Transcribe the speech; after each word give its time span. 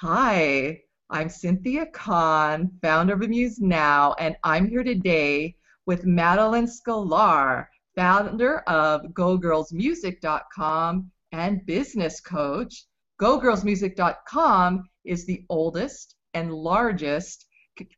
Hi, 0.00 0.82
I'm 1.08 1.30
Cynthia 1.30 1.86
Kahn, 1.86 2.70
founder 2.82 3.14
of 3.14 3.22
Amuse 3.22 3.58
Now, 3.62 4.12
and 4.18 4.36
I'm 4.44 4.68
here 4.68 4.84
today 4.84 5.56
with 5.86 6.04
Madalyn 6.04 6.68
Sklar, 6.68 7.68
founder 7.94 8.58
of 8.66 9.04
GoGirlsMusic.com 9.14 11.10
and 11.32 11.64
business 11.64 12.20
coach. 12.20 12.84
GoGirlsMusic.com 13.22 14.86
is 15.06 15.24
the 15.24 15.46
oldest 15.48 16.14
and 16.34 16.52
largest 16.52 17.46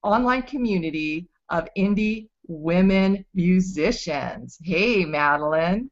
online 0.04 0.42
community 0.42 1.28
of 1.48 1.66
indie 1.76 2.28
women 2.46 3.24
musicians. 3.34 4.56
Hey, 4.62 5.04
Madalyn. 5.04 5.90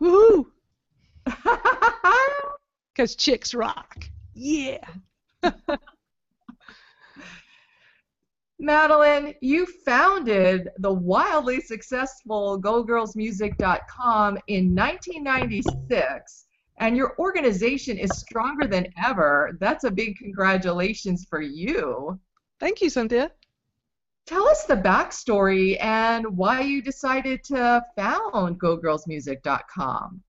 Woohoo! 0.00 0.46
Because 2.92 3.14
chicks 3.14 3.54
rock. 3.54 4.04
Yeah. 4.34 4.84
Madalyn, 8.60 9.36
you 9.40 9.66
founded 9.84 10.68
the 10.78 10.92
wildly 10.92 11.60
successful 11.60 12.60
GoGirlsMusic.com 12.60 14.38
in 14.48 14.74
1996, 14.74 16.46
and 16.78 16.96
your 16.96 17.14
organization 17.18 17.98
is 17.98 18.10
stronger 18.18 18.66
than 18.66 18.92
ever. 19.02 19.56
That's 19.60 19.84
a 19.84 19.90
big 19.90 20.16
congratulations 20.16 21.24
for 21.30 21.40
you. 21.40 22.18
Thank 22.58 22.80
you, 22.80 22.90
Cynthia. 22.90 23.30
Tell 24.26 24.48
us 24.48 24.64
the 24.64 24.76
backstory 24.76 25.80
and 25.80 26.36
why 26.36 26.60
you 26.60 26.82
decided 26.82 27.44
to 27.44 27.82
found 27.96 28.60
GoGirlsMusic.com. 28.60 30.22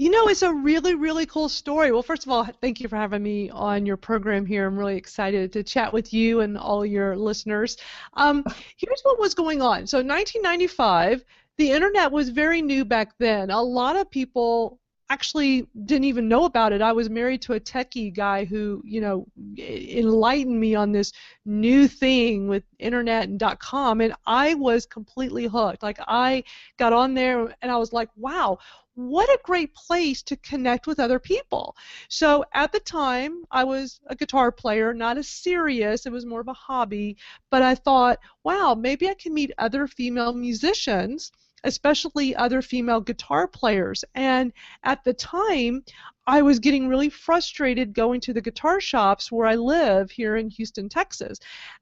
You 0.00 0.08
know, 0.08 0.28
it's 0.28 0.40
a 0.40 0.54
really, 0.54 0.94
really 0.94 1.26
cool 1.26 1.50
story. 1.50 1.92
Well, 1.92 2.02
first 2.02 2.24
of 2.24 2.32
all, 2.32 2.48
thank 2.62 2.80
you 2.80 2.88
for 2.88 2.96
having 2.96 3.22
me 3.22 3.50
on 3.50 3.84
your 3.84 3.98
program 3.98 4.46
here. 4.46 4.66
I'm 4.66 4.78
really 4.78 4.96
excited 4.96 5.52
to 5.52 5.62
chat 5.62 5.92
with 5.92 6.14
you 6.14 6.40
and 6.40 6.56
all 6.56 6.86
your 6.86 7.14
listeners. 7.18 7.76
Um, 8.14 8.42
here's 8.78 9.02
what 9.02 9.20
was 9.20 9.34
going 9.34 9.60
on. 9.60 9.86
So, 9.86 9.98
1995, 9.98 11.22
the 11.58 11.70
internet 11.72 12.10
was 12.10 12.30
very 12.30 12.62
new 12.62 12.86
back 12.86 13.12
then. 13.18 13.50
A 13.50 13.60
lot 13.60 13.96
of 13.96 14.10
people 14.10 14.79
actually 15.10 15.66
didn't 15.84 16.04
even 16.04 16.28
know 16.28 16.44
about 16.44 16.72
it. 16.72 16.80
I 16.80 16.92
was 16.92 17.10
married 17.10 17.42
to 17.42 17.54
a 17.54 17.60
techie 17.60 18.14
guy 18.14 18.44
who, 18.44 18.80
you 18.84 19.00
know, 19.00 19.26
enlightened 19.58 20.58
me 20.58 20.74
on 20.76 20.92
this 20.92 21.12
new 21.44 21.88
thing 21.88 22.48
with 22.48 22.62
internet 22.78 23.28
and 23.28 23.42
.com 23.58 24.00
and 24.00 24.14
I 24.26 24.54
was 24.54 24.86
completely 24.86 25.46
hooked. 25.46 25.82
Like 25.82 25.98
I 26.06 26.44
got 26.78 26.92
on 26.92 27.14
there 27.14 27.54
and 27.60 27.70
I 27.72 27.76
was 27.76 27.92
like, 27.92 28.08
"Wow, 28.16 28.58
what 28.94 29.28
a 29.28 29.40
great 29.44 29.74
place 29.74 30.22
to 30.22 30.36
connect 30.36 30.86
with 30.86 31.00
other 31.00 31.18
people. 31.18 31.76
So 32.08 32.44
at 32.54 32.72
the 32.72 32.80
time, 32.80 33.44
I 33.50 33.64
was 33.64 34.00
a 34.06 34.14
guitar 34.16 34.52
player, 34.52 34.92
not 34.92 35.16
as 35.18 35.28
serious, 35.28 36.06
it 36.06 36.12
was 36.12 36.26
more 36.26 36.40
of 36.40 36.48
a 36.48 36.52
hobby, 36.52 37.16
but 37.50 37.62
I 37.62 37.74
thought, 37.74 38.18
wow, 38.44 38.74
maybe 38.74 39.08
I 39.08 39.14
can 39.14 39.32
meet 39.34 39.52
other 39.58 39.86
female 39.86 40.32
musicians, 40.34 41.32
especially 41.64 42.34
other 42.36 42.62
female 42.62 43.00
guitar 43.00 43.46
players. 43.46 44.04
And 44.14 44.52
at 44.84 45.04
the 45.04 45.14
time, 45.14 45.84
I 46.26 46.42
was 46.42 46.58
getting 46.58 46.88
really 46.88 47.08
frustrated 47.08 47.92
going 47.92 48.20
to 48.22 48.32
the 48.32 48.40
guitar 48.40 48.80
shops 48.80 49.32
where 49.32 49.46
I 49.46 49.56
live 49.56 50.10
here 50.10 50.36
in 50.36 50.48
Houston, 50.50 50.88
Texas. 50.88 51.38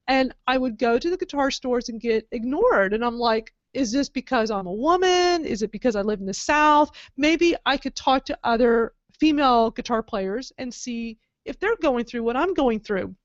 And 0.07 0.33
I 0.47 0.57
would 0.57 0.77
go 0.77 0.97
to 0.97 1.09
the 1.09 1.17
guitar 1.17 1.51
stores 1.51 1.89
and 1.89 2.01
get 2.01 2.27
ignored. 2.31 2.93
And 2.93 3.05
I'm 3.05 3.17
like, 3.17 3.53
is 3.73 3.91
this 3.91 4.09
because 4.09 4.49
I'm 4.49 4.67
a 4.67 4.73
woman? 4.73 5.45
Is 5.45 5.61
it 5.61 5.71
because 5.71 5.95
I 5.95 6.01
live 6.01 6.19
in 6.19 6.25
the 6.25 6.33
South? 6.33 6.91
Maybe 7.17 7.55
I 7.65 7.77
could 7.77 7.95
talk 7.95 8.25
to 8.25 8.39
other 8.43 8.93
female 9.19 9.69
guitar 9.71 10.01
players 10.01 10.51
and 10.57 10.73
see 10.73 11.19
if 11.45 11.59
they're 11.59 11.75
going 11.81 12.05
through 12.05 12.23
what 12.23 12.37
I'm 12.37 12.53
going 12.53 12.79
through. 12.79 13.15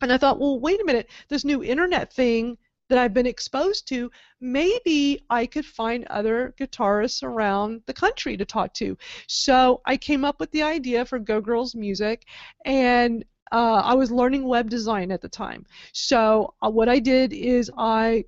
And 0.00 0.12
I 0.12 0.18
thought, 0.18 0.38
well, 0.38 0.58
wait 0.58 0.80
a 0.80 0.84
minute, 0.84 1.08
this 1.28 1.44
new 1.44 1.62
internet 1.62 2.12
thing 2.12 2.58
that 2.88 2.98
I've 2.98 3.14
been 3.14 3.26
exposed 3.26 3.88
to, 3.88 4.10
maybe 4.40 5.24
I 5.28 5.46
could 5.46 5.66
find 5.66 6.04
other 6.06 6.54
guitarists 6.58 7.22
around 7.22 7.82
the 7.86 7.94
country 7.94 8.36
to 8.36 8.44
talk 8.44 8.74
to. 8.74 8.96
So 9.26 9.80
I 9.86 9.96
came 9.96 10.24
up 10.24 10.40
with 10.40 10.50
the 10.52 10.62
idea 10.62 11.04
for 11.04 11.18
Go 11.18 11.40
Girls 11.40 11.74
Music, 11.74 12.24
and 12.64 13.24
uh, 13.52 13.82
I 13.84 13.94
was 13.94 14.10
learning 14.10 14.44
web 14.44 14.70
design 14.70 15.10
at 15.10 15.20
the 15.20 15.28
time. 15.28 15.64
So 15.92 16.54
uh, 16.62 16.70
what 16.70 16.88
I 16.88 16.98
did 16.98 17.32
is 17.32 17.70
I 17.78 18.24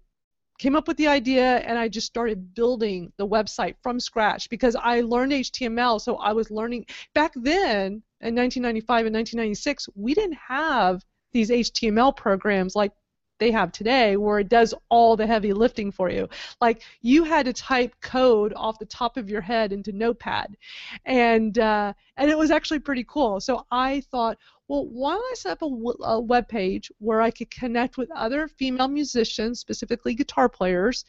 came 0.59 0.75
up 0.75 0.89
with 0.89 0.97
the 0.97 1.07
idea 1.07 1.59
and 1.59 1.79
I 1.79 1.89
just 1.89 2.07
started 2.07 2.55
building 2.55 3.13
the 3.17 3.27
website 3.27 3.77
from 3.83 4.01
scratch 4.01 4.51
because 4.51 4.75
I 4.77 5.01
learned 5.01 5.33
HTML, 5.33 6.01
so 6.01 6.17
I 6.17 6.33
was 6.33 6.51
learning 6.51 6.87
back 7.15 7.33
then 7.35 8.03
in 8.21 8.35
1995 8.35 9.07
and 9.07 9.15
1996 9.15 9.89
we 9.95 10.15
didn't 10.15 10.39
have 10.49 11.05
these 11.33 11.51
HTML 11.51 12.17
programs 12.17 12.75
like 12.75 12.91
they 13.39 13.51
have 13.51 13.73
today 13.73 14.17
where 14.17 14.39
it 14.41 14.49
does 14.49 14.75
all 14.89 15.17
the 15.17 15.27
heavy 15.27 15.53
lifting 15.53 15.91
for 15.91 16.11
you. 16.11 16.29
Like 16.61 16.83
you 17.01 17.25
had 17.25 17.47
to 17.47 17.53
type 17.53 17.95
code 18.01 18.53
off 18.55 18.79
the 18.79 18.87
top 18.87 19.17
of 19.17 19.31
your 19.31 19.41
head 19.41 19.73
into 19.73 19.93
Notepad, 19.93 20.57
and 21.05 21.59
uh, 21.59 21.93
and 22.17 22.31
it 22.31 22.39
was 22.39 22.51
actually 22.51 22.81
pretty 22.81 23.05
cool. 23.05 23.41
So 23.41 23.65
I 23.71 24.03
thought, 24.11 24.39
well, 24.69 24.87
why 24.87 25.15
don't 25.15 25.33
I 25.33 25.35
set 25.35 25.53
up 25.53 25.63
a, 25.63 26.05
a 26.05 26.21
web 26.21 26.49
page 26.49 26.91
where 26.99 27.21
I 27.21 27.31
could 27.31 27.51
connect 27.51 27.97
with 27.97 28.11
other 28.15 28.49
female 28.49 28.89
musicians, 28.89 29.61
specifically 29.61 30.15
guitar 30.15 30.49
players, 30.49 31.05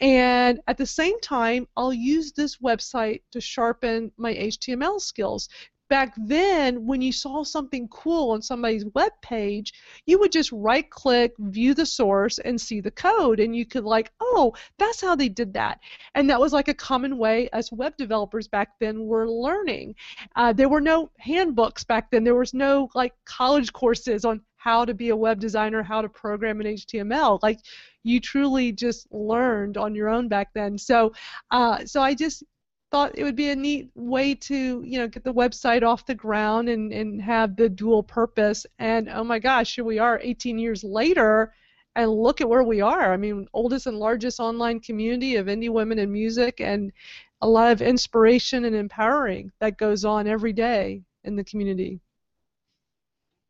and 0.00 0.60
at 0.66 0.78
the 0.78 0.86
same 0.86 1.18
time, 1.20 1.66
I'll 1.76 1.94
use 1.94 2.32
this 2.32 2.58
website 2.58 3.22
to 3.32 3.40
sharpen 3.40 4.12
my 4.16 4.34
HTML 4.34 5.00
skills 5.00 5.48
back 5.88 6.14
then 6.16 6.86
when 6.86 7.00
you 7.00 7.12
saw 7.12 7.42
something 7.42 7.88
cool 7.88 8.30
on 8.30 8.42
somebody's 8.42 8.84
web 8.94 9.12
page 9.22 9.72
you 10.06 10.18
would 10.18 10.32
just 10.32 10.52
right 10.52 10.90
click 10.90 11.32
view 11.38 11.74
the 11.74 11.86
source 11.86 12.38
and 12.38 12.60
see 12.60 12.80
the 12.80 12.90
code 12.90 13.40
and 13.40 13.56
you 13.56 13.66
could 13.66 13.84
like 13.84 14.10
oh 14.20 14.52
that's 14.78 15.00
how 15.00 15.14
they 15.14 15.28
did 15.28 15.54
that. 15.54 15.80
And 16.14 16.28
that 16.30 16.40
was 16.40 16.52
like 16.52 16.68
a 16.68 16.74
common 16.74 17.18
way 17.18 17.48
as 17.52 17.72
web 17.72 17.96
developers 17.96 18.48
back 18.48 18.78
then 18.80 19.06
were 19.06 19.28
learning. 19.28 19.94
Uh, 20.36 20.52
there 20.52 20.68
were 20.68 20.80
no 20.80 21.10
handbooks 21.18 21.84
back 21.84 22.10
then. 22.10 22.24
There 22.24 22.34
was 22.34 22.54
no 22.54 22.88
like 22.94 23.14
college 23.24 23.72
courses 23.72 24.24
on 24.24 24.40
how 24.56 24.84
to 24.84 24.94
be 24.94 25.10
a 25.10 25.16
web 25.16 25.38
designer 25.38 25.84
how 25.84 26.02
to 26.02 26.08
program 26.08 26.60
in 26.60 26.74
html 26.74 27.38
like 27.44 27.60
you 28.02 28.18
truly 28.18 28.72
just 28.72 29.06
learned 29.12 29.76
on 29.76 29.94
your 29.94 30.08
own 30.08 30.26
back 30.28 30.48
then. 30.52 30.76
So 30.76 31.12
uh, 31.50 31.84
so 31.84 32.02
i 32.02 32.14
just 32.14 32.42
thought 32.90 33.18
it 33.18 33.24
would 33.24 33.36
be 33.36 33.50
a 33.50 33.56
neat 33.56 33.90
way 33.94 34.34
to 34.34 34.82
you 34.84 34.98
know 34.98 35.08
get 35.08 35.24
the 35.24 35.32
website 35.32 35.82
off 35.82 36.06
the 36.06 36.14
ground 36.14 36.68
and, 36.68 36.92
and 36.92 37.20
have 37.20 37.56
the 37.56 37.68
dual 37.68 38.02
purpose. 38.02 38.66
And 38.78 39.08
oh 39.08 39.24
my 39.24 39.38
gosh 39.38 39.74
here 39.74 39.84
we 39.84 39.98
are 39.98 40.20
18 40.22 40.58
years 40.58 40.82
later 40.84 41.52
and 41.96 42.10
look 42.10 42.40
at 42.40 42.48
where 42.48 42.62
we 42.62 42.80
are. 42.80 43.12
I 43.12 43.16
mean 43.16 43.46
oldest 43.52 43.86
and 43.86 43.98
largest 43.98 44.40
online 44.40 44.80
community 44.80 45.36
of 45.36 45.46
indie 45.46 45.70
women 45.70 45.98
in 45.98 46.12
music 46.12 46.60
and 46.60 46.92
a 47.40 47.48
lot 47.48 47.72
of 47.72 47.82
inspiration 47.82 48.64
and 48.64 48.74
empowering 48.74 49.52
that 49.60 49.78
goes 49.78 50.04
on 50.04 50.26
every 50.26 50.52
day 50.52 51.02
in 51.24 51.36
the 51.36 51.44
community. 51.44 52.00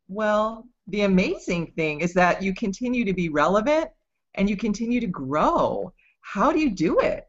Well 0.09 0.67
the 0.89 1.03
amazing 1.03 1.73
thing 1.77 2.01
is 2.01 2.15
that 2.15 2.43
you 2.43 2.55
continue 2.55 3.05
to 3.05 3.13
be 3.13 3.29
relevant 3.29 3.91
and 4.35 4.49
you 4.49 4.57
continue 4.57 5.01
to 5.01 5.07
grow. 5.07 5.93
How 6.21 6.51
do 6.51 6.59
you 6.59 6.71
do 6.71 6.99
it 6.99 7.28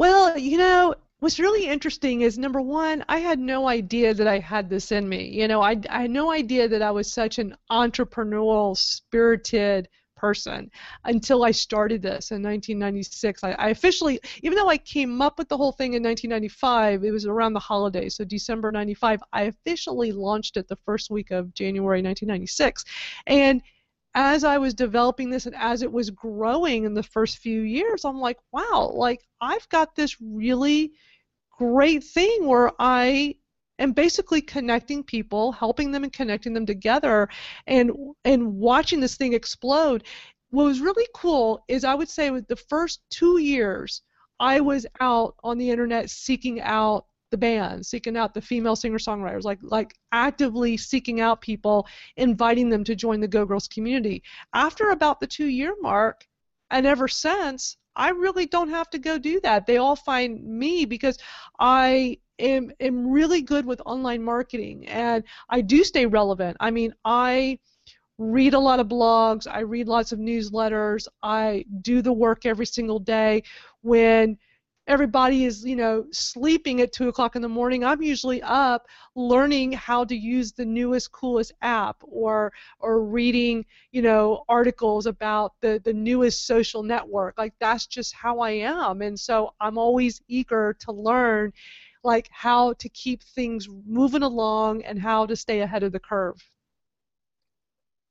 well, 0.00 0.38
you 0.38 0.56
know, 0.56 0.94
what's 1.18 1.38
really 1.38 1.66
interesting 1.66 2.22
is 2.22 2.38
number 2.38 2.62
one, 2.62 3.04
I 3.10 3.18
had 3.18 3.38
no 3.38 3.68
idea 3.68 4.14
that 4.14 4.26
I 4.26 4.38
had 4.38 4.70
this 4.70 4.92
in 4.92 5.06
me. 5.06 5.28
You 5.28 5.46
know, 5.46 5.60
I, 5.60 5.76
I 5.90 6.00
had 6.00 6.10
no 6.10 6.30
idea 6.30 6.68
that 6.68 6.80
I 6.80 6.90
was 6.90 7.12
such 7.12 7.38
an 7.38 7.54
entrepreneurial, 7.70 8.74
spirited 8.74 9.90
person 10.16 10.70
until 11.04 11.44
I 11.44 11.50
started 11.50 12.00
this 12.00 12.30
in 12.30 12.42
1996. 12.42 13.44
I, 13.44 13.50
I, 13.52 13.68
officially, 13.68 14.18
even 14.42 14.56
though 14.56 14.70
I 14.70 14.78
came 14.78 15.20
up 15.20 15.38
with 15.38 15.50
the 15.50 15.58
whole 15.58 15.72
thing 15.72 15.92
in 15.92 16.02
1995, 16.02 17.04
it 17.04 17.10
was 17.10 17.26
around 17.26 17.52
the 17.52 17.60
holidays, 17.60 18.16
so 18.16 18.24
December 18.24 18.72
95, 18.72 19.22
I 19.34 19.42
officially 19.42 20.12
launched 20.12 20.56
it 20.56 20.66
the 20.66 20.76
first 20.76 21.10
week 21.10 21.30
of 21.30 21.52
January 21.52 21.98
1996. 21.98 22.86
And 23.26 23.60
as 24.14 24.44
I 24.44 24.58
was 24.58 24.74
developing 24.74 25.30
this 25.30 25.46
and 25.46 25.54
as 25.54 25.82
it 25.82 25.92
was 25.92 26.10
growing 26.10 26.84
in 26.84 26.94
the 26.94 27.02
first 27.02 27.38
few 27.38 27.62
years, 27.62 28.04
I'm 28.04 28.18
like, 28.18 28.38
wow, 28.52 28.90
like 28.94 29.24
I've 29.40 29.68
got 29.68 29.94
this 29.94 30.20
really 30.20 30.92
great 31.56 32.02
thing 32.02 32.46
where 32.46 32.72
I 32.78 33.36
am 33.78 33.92
basically 33.92 34.40
connecting 34.40 35.04
people, 35.04 35.52
helping 35.52 35.92
them 35.92 36.04
and 36.04 36.12
connecting 36.12 36.52
them 36.52 36.66
together 36.66 37.28
and 37.66 37.92
and 38.24 38.56
watching 38.56 39.00
this 39.00 39.16
thing 39.16 39.32
explode. 39.32 40.04
What 40.50 40.64
was 40.64 40.80
really 40.80 41.06
cool 41.14 41.64
is 41.68 41.84
I 41.84 41.94
would 41.94 42.08
say 42.08 42.30
with 42.30 42.48
the 42.48 42.56
first 42.56 43.02
two 43.10 43.38
years, 43.38 44.02
I 44.40 44.60
was 44.60 44.86
out 45.00 45.36
on 45.44 45.58
the 45.58 45.70
internet 45.70 46.10
seeking 46.10 46.60
out 46.60 47.06
the 47.30 47.38
band, 47.38 47.86
seeking 47.86 48.16
out 48.16 48.34
the 48.34 48.42
female 48.42 48.76
singer-songwriters, 48.76 49.44
like 49.44 49.58
like 49.62 49.94
actively 50.12 50.76
seeking 50.76 51.20
out 51.20 51.40
people, 51.40 51.86
inviting 52.16 52.68
them 52.68 52.84
to 52.84 52.94
join 52.94 53.20
the 53.20 53.28
Go 53.28 53.44
Girls 53.44 53.68
community. 53.68 54.22
After 54.54 54.90
about 54.90 55.20
the 55.20 55.26
two-year 55.26 55.74
mark, 55.80 56.26
and 56.70 56.86
ever 56.86 57.08
since, 57.08 57.76
I 57.96 58.10
really 58.10 58.46
don't 58.46 58.70
have 58.70 58.88
to 58.90 58.98
go 58.98 59.18
do 59.18 59.40
that. 59.40 59.66
They 59.66 59.76
all 59.78 59.96
find 59.96 60.42
me 60.44 60.84
because 60.84 61.18
I 61.58 62.18
am, 62.38 62.70
am 62.80 63.10
really 63.10 63.42
good 63.42 63.66
with 63.66 63.82
online 63.84 64.22
marketing 64.22 64.88
and 64.88 65.24
I 65.48 65.60
do 65.60 65.84
stay 65.84 66.06
relevant. 66.06 66.56
I 66.60 66.70
mean, 66.70 66.94
I 67.04 67.58
read 68.18 68.54
a 68.54 68.58
lot 68.58 68.80
of 68.80 68.88
blogs, 68.88 69.46
I 69.50 69.60
read 69.60 69.88
lots 69.88 70.12
of 70.12 70.18
newsletters, 70.18 71.08
I 71.22 71.64
do 71.80 72.02
the 72.02 72.12
work 72.12 72.46
every 72.46 72.66
single 72.66 72.98
day. 72.98 73.42
When 73.82 74.38
everybody 74.86 75.44
is, 75.44 75.64
you 75.64 75.76
know, 75.76 76.04
sleeping 76.10 76.80
at 76.80 76.92
two 76.92 77.08
o'clock 77.08 77.36
in 77.36 77.42
the 77.42 77.48
morning, 77.48 77.84
I'm 77.84 78.02
usually 78.02 78.42
up 78.42 78.86
learning 79.14 79.72
how 79.72 80.04
to 80.04 80.16
use 80.16 80.52
the 80.52 80.64
newest, 80.64 81.12
coolest 81.12 81.52
app, 81.62 81.96
or 82.02 82.52
or 82.80 83.04
reading, 83.04 83.64
you 83.92 84.02
know, 84.02 84.44
articles 84.48 85.06
about 85.06 85.54
the 85.60 85.80
the 85.84 85.92
newest 85.92 86.46
social 86.46 86.82
network. 86.82 87.38
Like 87.38 87.54
that's 87.60 87.86
just 87.86 88.14
how 88.14 88.40
I 88.40 88.50
am, 88.50 89.02
and 89.02 89.18
so 89.18 89.54
I'm 89.60 89.78
always 89.78 90.20
eager 90.28 90.76
to 90.80 90.92
learn, 90.92 91.52
like 92.02 92.28
how 92.32 92.72
to 92.74 92.88
keep 92.88 93.22
things 93.22 93.68
moving 93.86 94.22
along 94.22 94.82
and 94.82 94.98
how 94.98 95.26
to 95.26 95.36
stay 95.36 95.60
ahead 95.60 95.82
of 95.82 95.92
the 95.92 96.00
curve. 96.00 96.42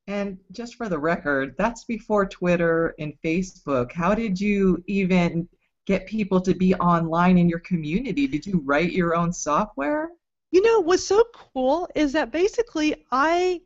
And 0.07 0.39
just 0.51 0.73
for 0.73 0.89
the 0.89 0.97
record, 0.97 1.53
that's 1.57 1.83
before 1.83 2.25
Twitter 2.25 2.95
and 2.97 3.13
Facebook. 3.23 3.91
How 3.91 4.15
did 4.15 4.41
you 4.41 4.83
even 4.87 5.47
get 5.89 6.05
people 6.05 6.39
to 6.39 6.53
be 6.53 6.75
online 6.75 7.39
in 7.39 7.49
your 7.49 7.59
community? 7.59 8.27
Did 8.27 8.45
you 8.45 8.61
write 8.63 8.91
your 8.91 9.15
own 9.15 9.33
software? 9.33 10.11
You 10.51 10.61
know, 10.61 10.81
what's 10.81 11.03
so 11.03 11.23
cool 11.33 11.89
is 11.95 12.13
that 12.13 12.31
basically 12.31 13.05
I 13.11 13.61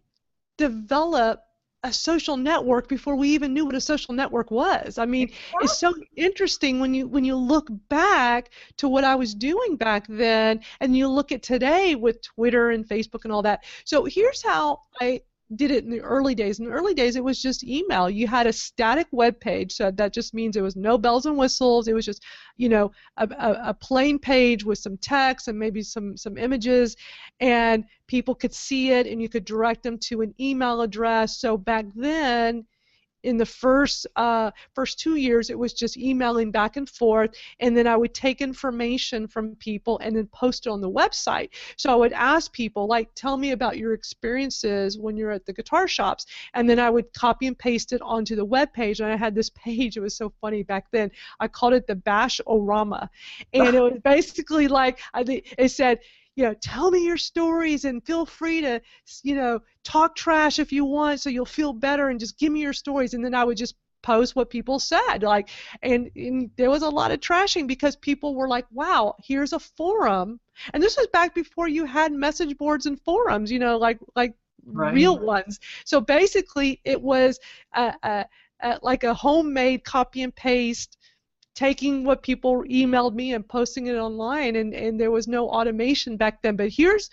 developed 0.58 1.44
a 1.84 1.92
social 1.92 2.38
network 2.38 2.88
before 2.88 3.18
we 3.18 3.28
even 3.32 3.54
knew 3.54 3.66
what 3.66 3.76
a 3.76 3.82
social 3.82 4.14
network 4.14 4.52
was. 4.52 4.98
I 4.98 5.06
mean, 5.06 5.28
exactly. 5.28 5.60
it's 5.64 5.78
so 5.78 5.94
interesting 6.16 6.80
when 6.80 6.94
you 6.94 7.10
when 7.10 7.26
you 7.26 7.36
look 7.36 7.68
back 7.90 8.52
to 8.78 8.88
what 8.88 9.04
I 9.04 9.16
was 9.16 9.36
doing 9.36 9.76
back 9.76 10.06
then 10.08 10.62
and 10.80 10.96
you 10.96 11.10
look 11.10 11.34
at 11.34 11.44
today 11.44 11.96
with 11.96 12.22
Twitter 12.22 12.70
and 12.72 12.88
Facebook 12.88 13.26
and 13.26 13.34
all 13.34 13.42
that. 13.42 13.66
So 13.84 14.06
here's 14.06 14.42
how 14.42 14.80
I 15.02 15.20
did 15.56 15.72
it 15.72 15.84
in 15.84 15.90
the 15.90 16.02
early 16.02 16.36
days. 16.36 16.60
In 16.60 16.66
the 16.66 16.72
early 16.72 16.94
days, 16.94 17.16
it 17.16 17.24
was 17.24 17.42
just 17.42 17.64
email. 17.64 18.10
You 18.10 18.28
had 18.28 18.48
a 18.48 18.54
static 18.54 19.08
web 19.12 19.40
page, 19.40 19.74
so 19.74 19.92
that 19.92 20.14
just 20.14 20.34
means 20.34 20.56
it 20.56 20.62
was 20.62 20.76
no 20.76 20.98
bells 20.98 21.26
and 21.26 21.38
whistles. 21.38 21.88
It 21.88 21.94
was 21.94 22.06
just, 22.06 22.24
you 22.58 22.70
know, 22.70 22.92
a, 23.18 23.28
a, 23.38 23.70
a 23.70 23.74
plain 23.74 24.20
page 24.20 24.64
with 24.64 24.80
some 24.80 24.98
text 24.98 25.48
and 25.48 25.58
maybe 25.58 25.82
some 25.82 26.18
some 26.18 26.38
images, 26.38 26.96
and 27.40 27.86
people 28.08 28.36
could 28.36 28.54
see 28.54 28.92
it, 28.92 29.08
and 29.08 29.22
you 29.22 29.30
could 29.30 29.46
direct 29.46 29.84
them 29.84 29.98
to 30.00 30.22
an 30.22 30.34
email 30.40 30.82
address. 30.82 31.38
So 31.38 31.58
back 31.58 31.86
then, 31.96 32.66
in 33.24 33.38
the 33.38 33.46
first 33.46 34.06
uh, 34.16 34.52
first 34.74 35.00
two 35.00 35.16
years, 35.16 35.50
it 35.50 35.58
was 35.58 35.74
just 35.74 35.98
emailing 35.98 36.52
back 36.52 36.78
and 36.78 36.90
forth, 36.90 37.32
and 37.60 37.76
then 37.76 37.88
I 37.88 37.96
would 37.96 38.14
take 38.14 38.42
information 38.42 39.28
from 39.28 39.56
people 39.56 40.00
and 40.00 40.16
then 40.16 40.28
post 40.28 40.68
it 40.68 40.70
on 40.70 40.82
the 40.82 40.90
website. 40.90 41.50
So 41.78 41.92
I 41.92 41.96
would 41.96 42.14
ask 42.14 42.52
people, 42.52 42.88
like, 42.88 43.10
tell 43.16 43.38
me 43.38 43.52
about 43.52 43.78
your 43.78 43.94
experiences 43.94 44.98
when 44.98 45.18
you're 45.18 45.32
at 45.32 45.46
the 45.46 45.54
guitar 45.54 45.88
shops, 45.88 46.26
and 46.54 46.70
then 46.70 46.80
I 46.80 46.90
would 46.90 47.12
copy 47.14 47.48
and 47.48 47.58
paste 47.58 47.94
it 47.94 48.02
onto 48.02 48.36
the 48.36 48.46
web 48.46 48.74
page. 48.74 49.00
And 49.00 49.12
I 49.12 49.16
had 49.16 49.36
this 49.36 49.50
page; 49.56 49.98
it 49.98 50.02
was 50.02 50.16
so 50.16 50.32
funny 50.42 50.64
back 50.64 50.88
then. 50.92 51.12
I 51.40 51.48
called 51.48 51.74
it 51.74 51.88
the 51.88 51.96
Bash 51.96 52.42
Orama, 52.48 53.10
and 53.54 53.76
it 53.76 53.82
was 53.82 54.00
basically 54.04 54.68
like 54.68 55.00
I 55.14 55.24
it 55.58 55.70
said 55.70 56.00
you 56.36 56.44
know, 56.44 56.54
tell 56.56 56.90
me 56.92 57.06
your 57.06 57.18
stories 57.18 57.86
and 57.86 58.04
feel 58.06 58.26
free 58.26 58.62
to, 58.62 58.82
you 59.24 59.36
know, 59.36 59.62
talk 59.84 60.16
trash 60.16 60.60
if 60.60 60.72
you 60.72 60.86
want 60.86 61.20
so 61.20 61.30
you'll 61.30 61.46
feel 61.46 61.74
better 61.74 62.10
and 62.10 62.20
just 62.20 62.40
give 62.40 62.52
me 62.52 62.62
your 62.62 62.74
stories. 62.74 63.14
And 63.14 63.24
then 63.24 63.36
I 63.36 63.44
would 63.44 63.58
just 63.58 63.76
post 64.04 64.36
what 64.36 64.50
people 64.50 64.80
said 64.80 65.24
like 65.24 65.50
and, 65.82 66.12
and, 66.16 66.52
there 66.58 66.70
was 66.70 66.84
a 66.84 66.90
lot 66.90 67.12
of 67.12 67.20
trashing 67.22 67.68
because 67.68 67.96
people 67.96 68.36
were 68.36 68.50
like 68.50 68.66
wow 68.70 69.16
here's 69.24 69.54
a 69.54 69.60
forum 69.60 70.40
and 70.74 70.84
this 70.84 70.98
was 70.98 71.08
back 71.14 71.34
before 71.34 71.68
you 71.68 71.86
had 71.86 72.12
message 72.12 72.56
boards 72.58 72.86
and 72.86 73.00
forums 73.02 73.50
you 73.50 73.60
know 73.60 73.78
like 73.78 73.98
like 74.16 74.36
right. 74.66 74.94
real 74.94 75.18
ones 75.18 75.60
so 75.86 76.02
basically 76.02 76.82
it 76.84 77.02
was 77.02 77.40
a, 77.76 77.94
a, 78.04 78.26
a, 78.62 78.80
like 78.82 79.06
a 79.06 79.14
homemade 79.14 79.84
copy 79.86 80.22
and 80.22 80.36
paste 80.36 80.98
taking 81.56 82.04
what 82.04 82.24
people 82.24 82.64
emailed 82.64 83.14
me 83.14 83.34
and 83.34 83.48
posting 83.48 83.88
it 83.88 83.96
online, 83.96 84.56
and, 84.56 84.74
and 84.74 85.00
there 85.00 85.12
was 85.12 85.28
no 85.28 85.50
automation 85.50 86.18
back 86.18 86.42
then. 86.42 86.56
But 86.56 86.70
here's 86.70 87.10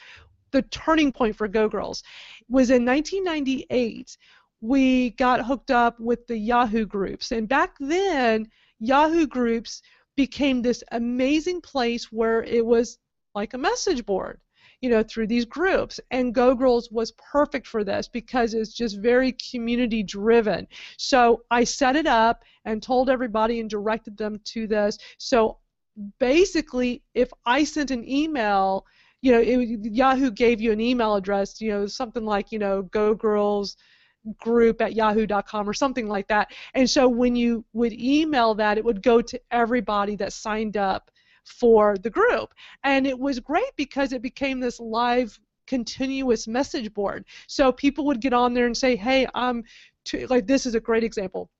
the 0.51 0.63
turning 0.63 1.13
point 1.13 1.37
for 1.37 1.49
Go 1.49 1.69
Girls. 1.69 2.03
Was 2.49 2.71
in 2.71 2.85
1998 2.85 4.17
we 4.61 5.11
got 5.11 5.45
hooked 5.45 5.71
up 5.71 5.99
with 5.99 6.27
the 6.27 6.37
Yahoo 6.37 6.87
groups. 6.87 7.33
And 7.33 7.49
back 7.49 7.77
then 7.81 8.49
Yahoo 8.79 9.27
groups 9.27 9.83
became 10.17 10.61
this 10.61 10.85
amazing 10.93 11.61
place 11.63 12.13
where 12.13 12.43
it 12.43 12.65
was 12.65 12.99
like 13.35 13.55
a 13.55 13.59
message 13.59 14.05
board 14.05 14.39
you 14.81 14.89
know, 14.89 15.03
through 15.03 15.27
these 15.27 15.45
groups. 15.45 16.01
And 16.11 16.35
Go 16.35 16.55
Girls 16.55 16.91
was 16.91 17.13
perfect 17.13 17.67
for 17.67 17.85
this 17.85 18.09
because 18.09 18.55
it's 18.55 18.73
just 18.73 18.99
very 18.99 19.33
community 19.51 20.03
driven. 20.03 20.67
So 20.97 21.43
I 21.51 21.65
set 21.65 21.97
it 21.97 22.07
up 22.07 22.45
and 22.65 22.83
told 22.83 23.11
everybody 23.11 23.61
and 23.61 23.69
directed 23.69 24.17
them 24.17 24.41
to 24.47 24.67
this. 24.67 24.99
So 25.19 25.59
basically, 26.19 27.03
if 27.15 27.31
I 27.45 27.65
sent 27.65 27.91
an 27.91 28.09
email, 28.09 28.87
you 29.23 29.33
know, 29.33 29.41
it, 29.41 29.93
Yahoo 29.93 30.31
gave 30.31 30.61
you 30.61 30.73
an 30.73 30.81
email 30.81 31.15
address, 31.15 31.61
you 31.61 31.71
know, 31.71 31.87
something 31.87 32.25
like, 32.25 32.53
you 32.53 32.59
know, 32.59 32.83
Go 32.83 33.15
Girls 33.15 33.77
group 34.39 34.83
at 34.83 34.95
yahoo.com 34.95 35.69
or 35.69 35.73
something 35.73 36.07
like 36.07 36.29
that. 36.29 36.53
And 36.75 36.89
so 36.89 37.09
when 37.09 37.37
you 37.37 37.65
would 37.73 37.93
email 37.93 38.55
that, 38.57 38.79
it 38.79 38.85
would 38.85 39.03
go 39.03 39.21
to 39.23 39.41
everybody 39.51 40.17
that 40.17 40.33
signed 40.33 40.77
up 40.77 41.11
for 41.51 41.97
the 41.99 42.11
group. 42.11 42.55
And 42.85 43.07
it 43.07 43.19
was 43.19 43.41
great 43.41 43.75
because 43.77 44.13
it 44.13 44.23
became 44.23 44.61
this 44.61 44.81
live 44.81 45.39
continuous 45.67 46.49
message 46.49 46.93
board. 46.95 47.25
So 47.47 47.73
people 47.73 48.05
would 48.07 48.21
get 48.21 48.33
on 48.33 48.55
there 48.55 48.67
and 48.67 48.77
say, 48.77 48.97
"Hey, 48.97 49.27
I'm 49.35 49.65
like 50.29 50.47
this 50.47 50.67
is 50.67 50.75
a 50.75 50.81
great 50.81 51.05
example 51.05 51.51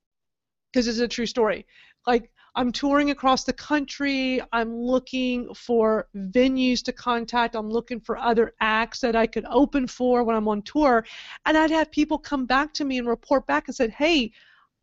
because 0.73 0.89
it's 0.89 0.99
a 0.99 1.09
true 1.09 1.27
story. 1.27 1.67
Like 2.07 2.31
I'm 2.55 2.73
touring 2.73 3.11
across 3.11 3.45
the 3.45 3.53
country. 3.53 4.41
I'm 4.53 4.75
looking 4.75 5.55
for 5.55 6.09
venues 6.17 6.83
to 6.85 6.93
contact. 6.93 7.55
I'm 7.55 7.71
looking 7.71 8.01
for 8.01 8.19
other 8.19 8.55
acts 8.61 9.01
that 9.01 9.15
I 9.15 9.27
could 9.27 9.45
open 9.49 9.87
for 9.87 10.25
when 10.25 10.35
I'm 10.37 10.49
on 10.49 10.63
tour. 10.63 11.05
And 11.47 11.57
I'd 11.57 11.71
have 11.71 11.91
people 11.93 12.19
come 12.19 12.47
back 12.47 12.73
to 12.75 12.85
me 12.85 12.99
and 12.99 13.07
report 13.07 13.47
back 13.47 13.69
and 13.69 13.77
said, 13.77 13.91
"Hey, 13.91 14.33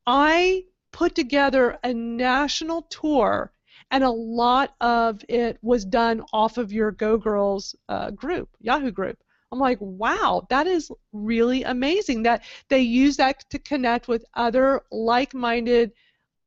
I 0.05 0.63
put 0.91 1.15
together 1.15 1.77
a 1.83 1.93
national 1.93 2.83
tour 2.83 3.51
and 3.91 4.03
a 4.03 4.09
lot 4.09 4.75
of 4.81 5.23
it 5.29 5.57
was 5.61 5.85
done 5.85 6.21
off 6.33 6.57
of 6.57 6.73
your 6.73 6.91
Go 6.91 7.17
Girls 7.17 7.75
uh, 7.87 8.11
group, 8.11 8.49
Yahoo 8.59 8.91
group. 8.91 9.17
I'm 9.51 9.59
like, 9.59 9.77
wow, 9.79 10.45
that 10.49 10.67
is 10.67 10.91
really 11.13 11.63
amazing 11.63 12.23
that 12.23 12.43
they 12.67 12.79
use 12.79 13.15
that 13.17 13.49
to 13.49 13.59
connect 13.59 14.09
with 14.09 14.25
other 14.33 14.81
like-minded 14.91 15.93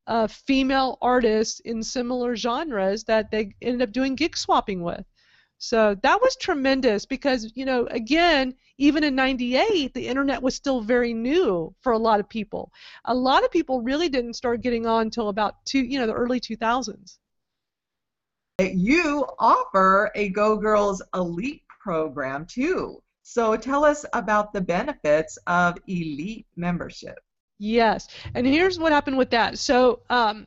uh, 0.06 0.26
female 0.26 0.98
artists 1.00 1.60
in 1.60 1.82
similar 1.82 2.36
genres 2.36 3.04
that 3.04 3.30
they 3.30 3.54
ended 3.62 3.82
up 3.82 3.92
doing 3.92 4.16
gig 4.16 4.36
swapping 4.36 4.82
with. 4.82 5.04
So 5.56 5.94
that 6.02 6.20
was 6.20 6.36
tremendous 6.36 7.06
because, 7.06 7.52
you 7.54 7.64
know, 7.64 7.86
again, 7.90 8.54
even 8.78 9.04
in 9.04 9.14
98, 9.14 9.94
the 9.94 10.08
internet 10.08 10.42
was 10.42 10.54
still 10.54 10.80
very 10.80 11.14
new 11.14 11.74
for 11.80 11.92
a 11.92 11.98
lot 11.98 12.20
of 12.20 12.28
people. 12.28 12.72
A 13.06 13.14
lot 13.14 13.44
of 13.44 13.50
people 13.50 13.82
really 13.82 14.08
didn't 14.08 14.34
start 14.34 14.62
getting 14.62 14.86
on 14.86 15.02
until 15.02 15.28
about 15.28 15.64
two, 15.64 15.80
you 15.80 15.98
know, 15.98 16.06
the 16.06 16.14
early 16.14 16.40
2000s 16.40 17.18
you 18.68 19.26
offer 19.38 20.10
a 20.14 20.28
Go 20.30 20.56
Girls 20.56 21.02
Elite 21.14 21.62
program 21.80 22.46
too. 22.46 23.02
So 23.22 23.56
tell 23.56 23.84
us 23.84 24.04
about 24.12 24.52
the 24.52 24.60
benefits 24.60 25.38
of 25.46 25.78
Elite 25.86 26.46
membership. 26.56 27.18
Yes, 27.58 28.08
and 28.34 28.46
here's 28.46 28.78
what 28.78 28.92
happened 28.92 29.18
with 29.18 29.30
that. 29.30 29.58
So 29.58 30.00
um, 30.10 30.46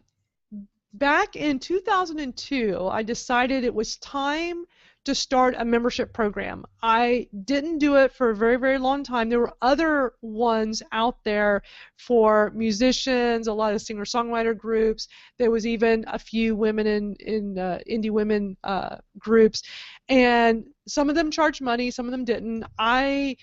back 0.94 1.36
in 1.36 1.60
2002, 1.60 2.88
I 2.90 3.04
decided 3.04 3.64
it 3.64 3.74
was 3.74 3.98
time 3.98 4.66
to 5.06 5.14
start 5.14 5.56
a 5.58 5.66
membership 5.66 6.14
program. 6.14 6.66
I 6.82 7.28
didn't 7.44 7.80
do 7.80 7.96
it 7.98 8.14
for 8.14 8.30
a 8.30 8.36
very, 8.36 8.56
very 8.56 8.78
long 8.78 9.04
time. 9.04 9.30
There 9.30 9.40
were 9.40 9.54
other 9.62 10.14
ones 10.22 10.82
out 10.92 11.24
there 11.24 11.62
for 11.98 12.52
musicians, 12.56 13.48
a 13.48 13.54
lot 13.54 13.74
of 13.74 13.82
singer 13.82 14.06
songwriter 14.06 14.58
groups. 14.58 15.08
There 15.38 15.52
was 15.52 15.68
even 15.68 16.06
a 16.08 16.18
few 16.18 16.56
women 16.56 16.88
in, 16.88 17.16
in 17.20 17.58
uh, 17.58 17.80
indie 17.90 18.12
women 18.12 18.56
uh, 18.64 18.98
groups. 19.18 19.64
And 20.08 20.66
some 20.88 21.10
of 21.10 21.16
them 21.16 21.32
charged 21.32 21.62
money, 21.62 21.92
some 21.92 22.06
of 22.06 22.12
them 22.12 22.26
didn't. 22.26 22.64
I 22.80 23.36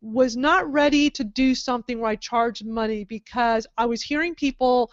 was 0.00 0.36
not 0.36 0.70
ready 0.72 1.10
to 1.10 1.24
do 1.24 1.54
something 1.54 1.98
where 1.98 2.10
I 2.10 2.16
charged 2.16 2.64
money 2.64 3.04
because 3.04 3.66
I 3.76 3.86
was 3.86 4.02
hearing 4.02 4.34
people 4.34 4.92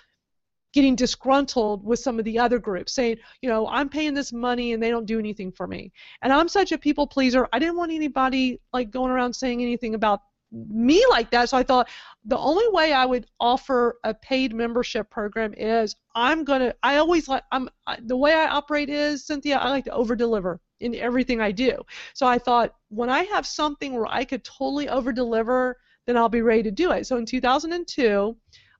getting 0.75 0.93
disgruntled 0.93 1.85
with 1.85 1.99
some 1.99 2.19
of 2.19 2.25
the 2.25 2.37
other 2.37 2.59
groups, 2.59 2.91
saying, 2.91 3.17
you 3.41 3.49
know, 3.49 3.65
I'm 3.69 3.87
paying 3.87 4.13
this 4.13 4.33
money 4.33 4.73
and 4.73 4.83
they 4.83 4.89
don't 4.89 5.05
do 5.05 5.17
anything 5.17 5.49
for 5.49 5.67
me. 5.67 5.93
And 6.21 6.33
I'm 6.33 6.49
such 6.49 6.73
a 6.73 6.77
people 6.77 7.07
pleaser. 7.07 7.47
I 7.53 7.59
didn't 7.59 7.77
want 7.77 7.93
anybody 7.93 8.59
like 8.73 8.91
going 8.91 9.09
around 9.09 9.33
saying 9.33 9.61
anything 9.61 9.95
about 9.95 10.19
me 10.51 11.05
like 11.09 11.31
that. 11.31 11.49
So 11.49 11.57
I 11.57 11.63
thought 11.63 11.89
the 12.25 12.37
only 12.37 12.67
way 12.69 12.91
I 12.91 13.05
would 13.05 13.25
offer 13.39 13.99
a 14.03 14.13
paid 14.13 14.53
membership 14.53 15.09
program 15.09 15.53
is 15.53 15.95
I'm 16.13 16.43
gonna. 16.43 16.73
I 16.83 16.97
always 16.97 17.29
like. 17.29 17.43
I'm 17.53 17.69
the 18.03 18.17
way 18.17 18.33
I 18.33 18.47
operate 18.47 18.89
is 18.89 19.25
Cynthia. 19.25 19.57
I 19.57 19.69
like 19.69 19.85
to 19.85 19.91
over 19.91 20.15
deliver 20.15 20.59
in 20.81 20.93
everything 20.95 21.39
I 21.39 21.51
do. 21.51 21.77
So 22.13 22.27
I 22.27 22.37
thought 22.37 22.75
when 22.89 23.09
I 23.09 23.23
have 23.23 23.47
something 23.47 23.93
where 23.93 24.07
I 24.07 24.25
could 24.25 24.43
totally 24.43 24.89
over 24.89 25.13
deliver, 25.13 25.77
then 26.05 26.17
I'll 26.17 26.29
be 26.29 26.41
ready 26.41 26.63
to 26.63 26.71
do 26.71 26.91
it. 26.91 27.07
So 27.07 27.15
in 27.17 27.25
2002. 27.25 28.35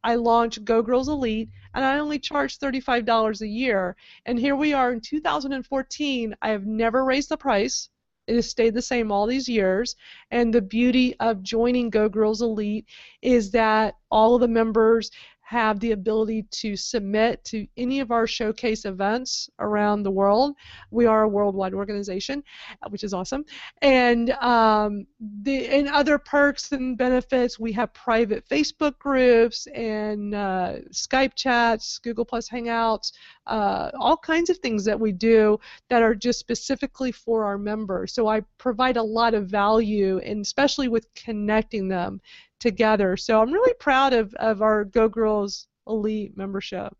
I 0.05 0.13
launched 0.13 0.63
Go 0.63 0.83
Girls 0.83 1.09
Elite, 1.09 1.49
and 1.73 1.83
I 1.83 1.97
only 1.97 2.19
charged 2.19 2.61
$35 2.61 3.41
a 3.41 3.47
year. 3.47 3.95
And 4.27 4.37
here 4.37 4.55
we 4.55 4.71
are 4.71 4.93
in 4.93 5.01
2014. 5.01 6.35
I 6.43 6.49
have 6.49 6.67
never 6.67 7.03
raised 7.03 7.29
the 7.29 7.37
price. 7.37 7.89
It 8.27 8.35
has 8.35 8.47
stayed 8.47 8.75
the 8.75 8.83
same 8.83 9.11
all 9.11 9.25
these 9.25 9.49
years. 9.49 9.95
And 10.29 10.53
the 10.53 10.61
beauty 10.61 11.15
of 11.19 11.41
joining 11.41 11.89
Go 11.89 12.07
Girls 12.07 12.43
Elite 12.43 12.85
is 13.23 13.49
that 13.51 13.95
all 14.11 14.35
of 14.35 14.41
the 14.41 14.47
members 14.47 15.09
have 15.45 15.79
the 15.79 15.91
ability 15.91 16.41
to 16.49 16.75
submit 16.75 17.43
to 17.45 17.67
any 17.77 17.99
of 17.99 18.09
our 18.09 18.25
showcase 18.25 18.83
events 18.83 19.47
around 19.59 20.01
the 20.01 20.09
world. 20.09 20.55
We 20.89 21.05
are 21.05 21.23
a 21.23 21.27
worldwide 21.27 21.75
organization, 21.75 22.43
uh, 22.81 22.89
which 22.89 23.03
is 23.03 23.13
awesome. 23.13 23.45
And 23.83 24.31
um, 24.31 25.05
the 25.43 25.67
and 25.67 25.87
other 25.87 26.17
perks 26.17 26.71
and 26.71 26.97
benefits, 26.97 27.59
we 27.59 27.71
have 27.73 27.93
private 27.93 28.49
Facebook 28.49 28.97
groups 28.97 29.67
and 29.67 30.33
uh, 30.33 30.77
Skype 30.91 31.35
chats, 31.35 31.99
Google 31.99 32.25
Plus 32.25 32.49
Hangouts, 32.49 33.11
uh, 33.45 33.91
all 33.99 34.17
kinds 34.17 34.49
of 34.49 34.57
things 34.57 34.83
that 34.85 34.99
we 34.99 35.11
do 35.11 35.59
that 35.89 36.01
are 36.01 36.15
just 36.15 36.39
specifically 36.39 37.11
for 37.11 37.45
our 37.45 37.59
members. 37.59 38.13
So 38.13 38.27
I 38.27 38.41
provide 38.57 38.97
a 38.97 39.03
lot 39.03 39.35
of 39.35 39.47
value, 39.47 40.17
and 40.25 40.41
especially 40.41 40.87
with 40.87 41.13
connecting 41.13 41.87
them 41.87 42.19
together. 42.59 43.17
So 43.17 43.41
I'm 43.41 43.51
really 43.51 43.73
proud 43.79 44.13
of, 44.13 44.33
of 44.35 44.61
our 44.61 44.85
Go 44.85 45.07
Girls 45.07 45.67
Elite 45.87 46.35
membership. 46.37 46.95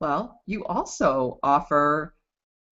Well, 0.00 0.40
you 0.46 0.64
also 0.66 1.38
offer 1.42 2.14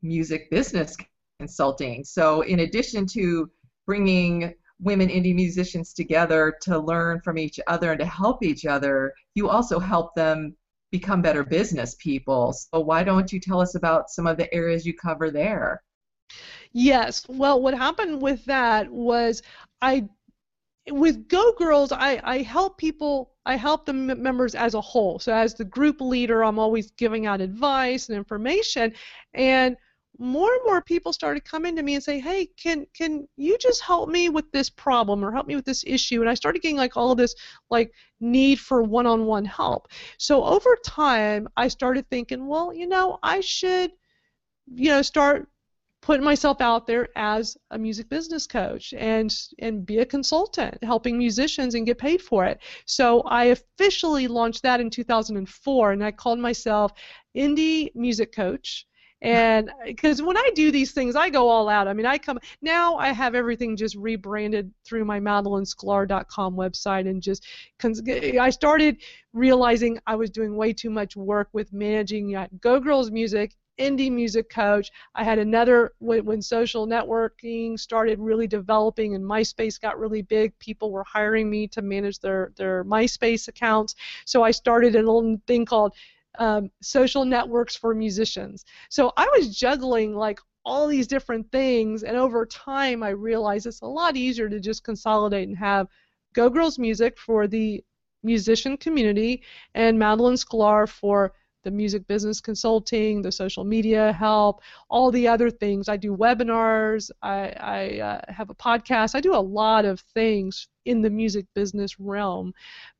music 0.02 0.50
business 0.50 0.96
consulting. 1.38 2.04
So, 2.04 2.42
in 2.42 2.60
addition 2.60 3.06
to 3.06 3.50
bringing 3.86 4.54
women 4.80 5.08
indie 5.08 5.34
musicians 5.34 5.92
together 5.92 6.54
to 6.62 6.78
learn 6.78 7.20
from 7.20 7.38
each 7.38 7.58
other 7.66 7.92
and 7.92 8.00
to 8.00 8.06
help 8.06 8.42
each 8.42 8.66
other, 8.66 9.14
you 9.34 9.48
also 9.48 9.78
help 9.78 10.14
them 10.14 10.56
become 10.90 11.22
better 11.22 11.44
business 11.44 11.96
people. 11.98 12.52
So, 12.52 12.80
why 12.80 13.02
don't 13.02 13.32
you 13.32 13.40
tell 13.40 13.60
us 13.60 13.74
about 13.76 14.10
some 14.10 14.26
of 14.26 14.36
the 14.36 14.52
areas 14.52 14.84
you 14.84 14.94
cover 14.94 15.30
there? 15.30 15.82
Yes. 16.72 17.26
Well, 17.28 17.60
what 17.60 17.74
happened 17.74 18.22
with 18.22 18.44
that 18.46 18.90
was 18.90 19.42
I 19.80 20.08
with 20.90 21.28
Go 21.28 21.52
Girls, 21.52 21.92
I, 21.92 22.20
I 22.24 22.38
help 22.38 22.78
people, 22.78 23.32
I 23.46 23.56
help 23.56 23.86
the 23.86 23.92
members 23.92 24.54
as 24.54 24.74
a 24.74 24.80
whole. 24.80 25.18
So 25.18 25.32
as 25.32 25.54
the 25.54 25.64
group 25.64 26.00
leader, 26.00 26.42
I'm 26.42 26.58
always 26.58 26.90
giving 26.92 27.26
out 27.26 27.40
advice 27.40 28.08
and 28.08 28.16
information, 28.16 28.92
and 29.34 29.76
more 30.18 30.52
and 30.52 30.60
more 30.66 30.82
people 30.82 31.12
started 31.12 31.44
coming 31.44 31.74
to 31.76 31.82
me 31.82 31.94
and 31.94 32.04
say, 32.04 32.20
"Hey, 32.20 32.46
can 32.46 32.86
can 32.94 33.26
you 33.36 33.56
just 33.58 33.80
help 33.82 34.08
me 34.08 34.28
with 34.28 34.50
this 34.52 34.68
problem 34.68 35.24
or 35.24 35.32
help 35.32 35.46
me 35.46 35.56
with 35.56 35.64
this 35.64 35.84
issue?" 35.86 36.20
And 36.20 36.28
I 36.28 36.34
started 36.34 36.62
getting 36.62 36.76
like 36.76 36.96
all 36.96 37.12
of 37.12 37.18
this 37.18 37.34
like 37.70 37.92
need 38.20 38.60
for 38.60 38.82
one-on-one 38.82 39.44
help. 39.46 39.88
So 40.18 40.44
over 40.44 40.76
time, 40.84 41.48
I 41.56 41.68
started 41.68 42.08
thinking, 42.10 42.46
well, 42.46 42.72
you 42.74 42.86
know, 42.86 43.18
I 43.22 43.40
should 43.40 43.92
you 44.74 44.90
know 44.90 45.02
start 45.02 45.48
putting 46.02 46.24
myself 46.24 46.60
out 46.60 46.86
there 46.86 47.08
as 47.16 47.56
a 47.70 47.78
music 47.78 48.08
business 48.08 48.46
coach 48.46 48.92
and 48.92 49.34
and 49.60 49.86
be 49.86 49.98
a 49.98 50.06
consultant 50.06 50.76
helping 50.82 51.16
musicians 51.16 51.74
and 51.74 51.86
get 51.86 51.96
paid 51.96 52.20
for 52.20 52.44
it 52.44 52.58
so 52.84 53.22
i 53.22 53.44
officially 53.44 54.26
launched 54.26 54.62
that 54.62 54.80
in 54.80 54.90
2004 54.90 55.92
and 55.92 56.04
i 56.04 56.10
called 56.10 56.38
myself 56.38 56.92
indie 57.36 57.94
music 57.94 58.34
coach 58.34 58.86
and 59.22 59.70
because 59.84 60.20
when 60.20 60.36
I 60.36 60.50
do 60.54 60.70
these 60.70 60.92
things, 60.92 61.16
I 61.16 61.30
go 61.30 61.48
all 61.48 61.68
out. 61.68 61.88
I 61.88 61.92
mean, 61.92 62.06
I 62.06 62.18
come 62.18 62.38
now. 62.60 62.96
I 62.96 63.12
have 63.12 63.34
everything 63.34 63.76
just 63.76 63.94
rebranded 63.94 64.70
through 64.84 65.04
my 65.04 65.20
MadalynSklar.com 65.20 66.54
website, 66.56 67.08
and 67.08 67.22
just 67.22 67.46
I 68.40 68.50
started 68.50 68.96
realizing 69.32 69.98
I 70.06 70.16
was 70.16 70.30
doing 70.30 70.56
way 70.56 70.72
too 70.72 70.90
much 70.90 71.16
work 71.16 71.48
with 71.52 71.72
managing 71.72 72.34
uh, 72.34 72.48
Go 72.60 72.80
Girls 72.80 73.10
Music 73.10 73.54
indie 73.82 74.10
music 74.10 74.48
coach. 74.48 74.90
I 75.14 75.24
had 75.24 75.38
another 75.38 75.92
when, 75.98 76.24
when 76.24 76.42
social 76.42 76.86
networking 76.86 77.78
started 77.78 78.18
really 78.18 78.46
developing 78.46 79.14
and 79.14 79.24
MySpace 79.24 79.80
got 79.80 79.98
really 79.98 80.22
big. 80.22 80.58
People 80.58 80.90
were 80.90 81.04
hiring 81.04 81.50
me 81.50 81.66
to 81.68 81.82
manage 81.82 82.18
their 82.20 82.52
their 82.56 82.84
MySpace 82.84 83.48
accounts. 83.48 83.94
So 84.24 84.42
I 84.42 84.50
started 84.50 84.94
a 84.94 84.98
little 84.98 85.36
thing 85.46 85.64
called 85.64 85.94
um, 86.38 86.70
social 86.80 87.24
networks 87.24 87.76
for 87.76 87.94
musicians. 87.94 88.64
So 88.88 89.12
I 89.16 89.26
was 89.36 89.56
juggling 89.56 90.14
like 90.14 90.40
all 90.64 90.86
these 90.86 91.08
different 91.08 91.50
things, 91.50 92.04
and 92.04 92.16
over 92.16 92.46
time 92.46 93.02
I 93.02 93.10
realized 93.10 93.66
it's 93.66 93.80
a 93.82 93.86
lot 93.86 94.16
easier 94.16 94.48
to 94.48 94.60
just 94.60 94.84
consolidate 94.84 95.48
and 95.48 95.58
have 95.58 95.88
Go 96.34 96.48
Girls 96.48 96.78
Music 96.78 97.18
for 97.18 97.46
the 97.46 97.84
musician 98.22 98.76
community 98.76 99.42
and 99.74 99.98
Madalyn 99.98 100.38
Sklar 100.42 100.88
for 100.88 101.32
the 101.62 101.70
music 101.70 102.06
business 102.06 102.40
consulting, 102.40 103.22
the 103.22 103.32
social 103.32 103.64
media 103.64 104.12
help, 104.12 104.62
all 104.88 105.10
the 105.10 105.28
other 105.28 105.50
things. 105.50 105.88
I 105.88 105.96
do 105.96 106.16
webinars, 106.16 107.10
I, 107.22 107.54
I 107.60 108.00
uh, 108.00 108.20
have 108.32 108.50
a 108.50 108.54
podcast, 108.54 109.14
I 109.14 109.20
do 109.20 109.34
a 109.34 109.36
lot 109.36 109.84
of 109.84 110.00
things 110.00 110.68
in 110.84 111.02
the 111.02 111.10
music 111.10 111.46
business 111.54 111.98
realm. 112.00 112.52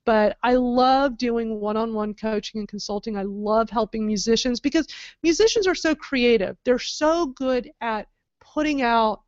But 0.04 0.36
I 0.42 0.54
love 0.54 1.16
doing 1.16 1.60
one 1.60 1.76
on 1.76 1.94
one 1.94 2.14
coaching 2.14 2.60
and 2.60 2.68
consulting. 2.68 3.16
I 3.16 3.22
love 3.22 3.70
helping 3.70 4.06
musicians 4.06 4.60
because 4.60 4.86
musicians 5.22 5.66
are 5.66 5.74
so 5.74 5.94
creative. 5.94 6.56
They're 6.64 6.78
so 6.78 7.26
good 7.26 7.70
at 7.80 8.08
putting 8.40 8.82
out 8.82 9.22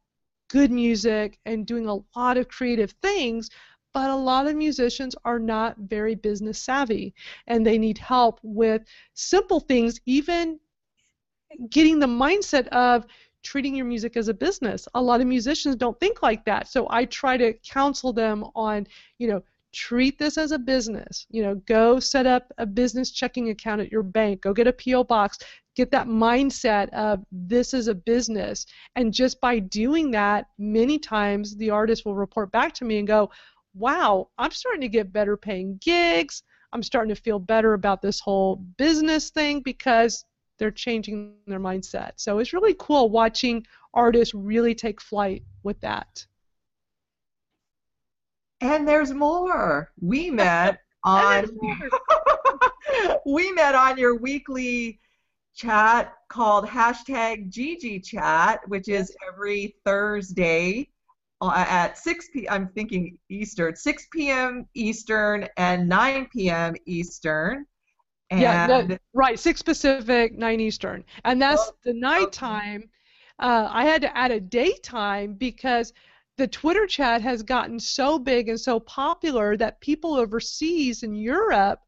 good 0.48 0.70
music 0.70 1.38
and 1.46 1.66
doing 1.66 1.86
a 1.86 1.98
lot 2.16 2.36
of 2.36 2.48
creative 2.48 2.92
things 3.02 3.50
but 3.94 4.10
a 4.10 4.16
lot 4.16 4.46
of 4.46 4.56
musicians 4.56 5.14
are 5.24 5.38
not 5.38 5.76
very 5.78 6.14
business 6.16 6.58
savvy 6.58 7.14
and 7.46 7.64
they 7.64 7.78
need 7.78 7.96
help 7.96 8.40
with 8.42 8.82
simple 9.14 9.60
things, 9.60 10.00
even 10.04 10.58
getting 11.70 12.00
the 12.00 12.06
mindset 12.06 12.66
of 12.68 13.06
treating 13.44 13.76
your 13.76 13.86
music 13.86 14.16
as 14.16 14.28
a 14.28 14.34
business. 14.34 14.88
A 14.94 15.00
lot 15.00 15.20
of 15.20 15.26
musicians 15.26 15.76
don't 15.76 15.98
think 16.00 16.22
like 16.22 16.44
that. 16.44 16.66
So 16.66 16.88
I 16.90 17.04
try 17.04 17.36
to 17.36 17.52
counsel 17.52 18.12
them 18.12 18.44
on, 18.56 18.86
you 19.18 19.28
know, 19.28 19.42
treat 19.72 20.18
this 20.18 20.38
as 20.38 20.52
a 20.52 20.58
business. 20.58 21.26
You 21.30 21.42
know, 21.42 21.54
go 21.66 22.00
set 22.00 22.26
up 22.26 22.52
a 22.58 22.66
business 22.66 23.10
checking 23.10 23.50
account 23.50 23.80
at 23.80 23.92
your 23.92 24.02
bank, 24.02 24.40
go 24.40 24.52
get 24.52 24.66
a 24.66 24.72
PO 24.72 25.04
box, 25.04 25.38
get 25.74 25.90
that 25.90 26.06
mindset 26.06 26.88
of 26.90 27.24
this 27.30 27.74
is 27.74 27.88
a 27.88 27.94
business. 27.94 28.66
And 28.96 29.12
just 29.12 29.40
by 29.40 29.58
doing 29.58 30.10
that, 30.12 30.46
many 30.58 30.98
times 30.98 31.56
the 31.56 31.70
artist 31.70 32.04
will 32.04 32.14
report 32.14 32.52
back 32.52 32.72
to 32.74 32.84
me 32.84 32.98
and 32.98 33.06
go, 33.06 33.30
wow, 33.74 34.28
I'm 34.38 34.50
starting 34.50 34.80
to 34.82 34.88
get 34.88 35.12
better 35.12 35.36
paying 35.36 35.78
gigs. 35.82 36.42
I'm 36.72 36.82
starting 36.82 37.14
to 37.14 37.20
feel 37.20 37.38
better 37.38 37.74
about 37.74 38.02
this 38.02 38.20
whole 38.20 38.56
business 38.56 39.30
thing 39.30 39.60
because 39.60 40.24
they're 40.58 40.70
changing 40.70 41.34
their 41.46 41.60
mindset. 41.60 42.12
So 42.16 42.38
it's 42.38 42.52
really 42.52 42.74
cool 42.78 43.10
watching 43.10 43.66
artists 43.92 44.34
really 44.34 44.74
take 44.74 45.00
flight 45.00 45.42
with 45.62 45.80
that. 45.80 46.26
And 48.60 48.86
there's 48.86 49.12
more. 49.12 49.92
We 50.00 50.30
met 50.30 50.80
on 51.04 51.46
we 53.26 53.52
met 53.52 53.74
on 53.74 53.98
your 53.98 54.16
weekly 54.16 55.00
chat 55.54 56.14
called 56.28 56.66
hashtag 56.66 57.52
GG 57.52 58.04
Chat, 58.04 58.60
which 58.68 58.88
is 58.88 59.14
every 59.28 59.76
Thursday 59.84 60.88
at 61.42 61.98
6 61.98 62.28
p. 62.32 62.48
I'm 62.48 62.68
thinking 62.68 63.18
Eastern, 63.28 63.76
6 63.76 64.06
p.m. 64.12 64.66
Eastern 64.74 65.48
and 65.56 65.88
9 65.88 66.28
p.m. 66.32 66.74
Eastern. 66.86 67.66
And 68.30 68.40
yeah, 68.40 68.66
no, 68.66 68.98
right, 69.12 69.38
6 69.38 69.62
Pacific, 69.62 70.36
9 70.36 70.60
Eastern. 70.60 71.04
And 71.24 71.40
that's 71.40 71.68
oh, 71.68 71.76
the 71.84 71.92
nighttime. 71.92 72.80
Okay. 72.80 72.88
Uh, 73.40 73.68
I 73.70 73.84
had 73.84 74.00
to 74.02 74.16
add 74.16 74.30
a 74.30 74.40
daytime 74.40 75.34
because 75.34 75.92
the 76.36 76.46
Twitter 76.46 76.86
chat 76.86 77.20
has 77.22 77.42
gotten 77.42 77.78
so 77.78 78.18
big 78.18 78.48
and 78.48 78.58
so 78.58 78.80
popular 78.80 79.56
that 79.56 79.80
people 79.80 80.14
overseas 80.14 81.02
in 81.02 81.14
Europe 81.14 81.80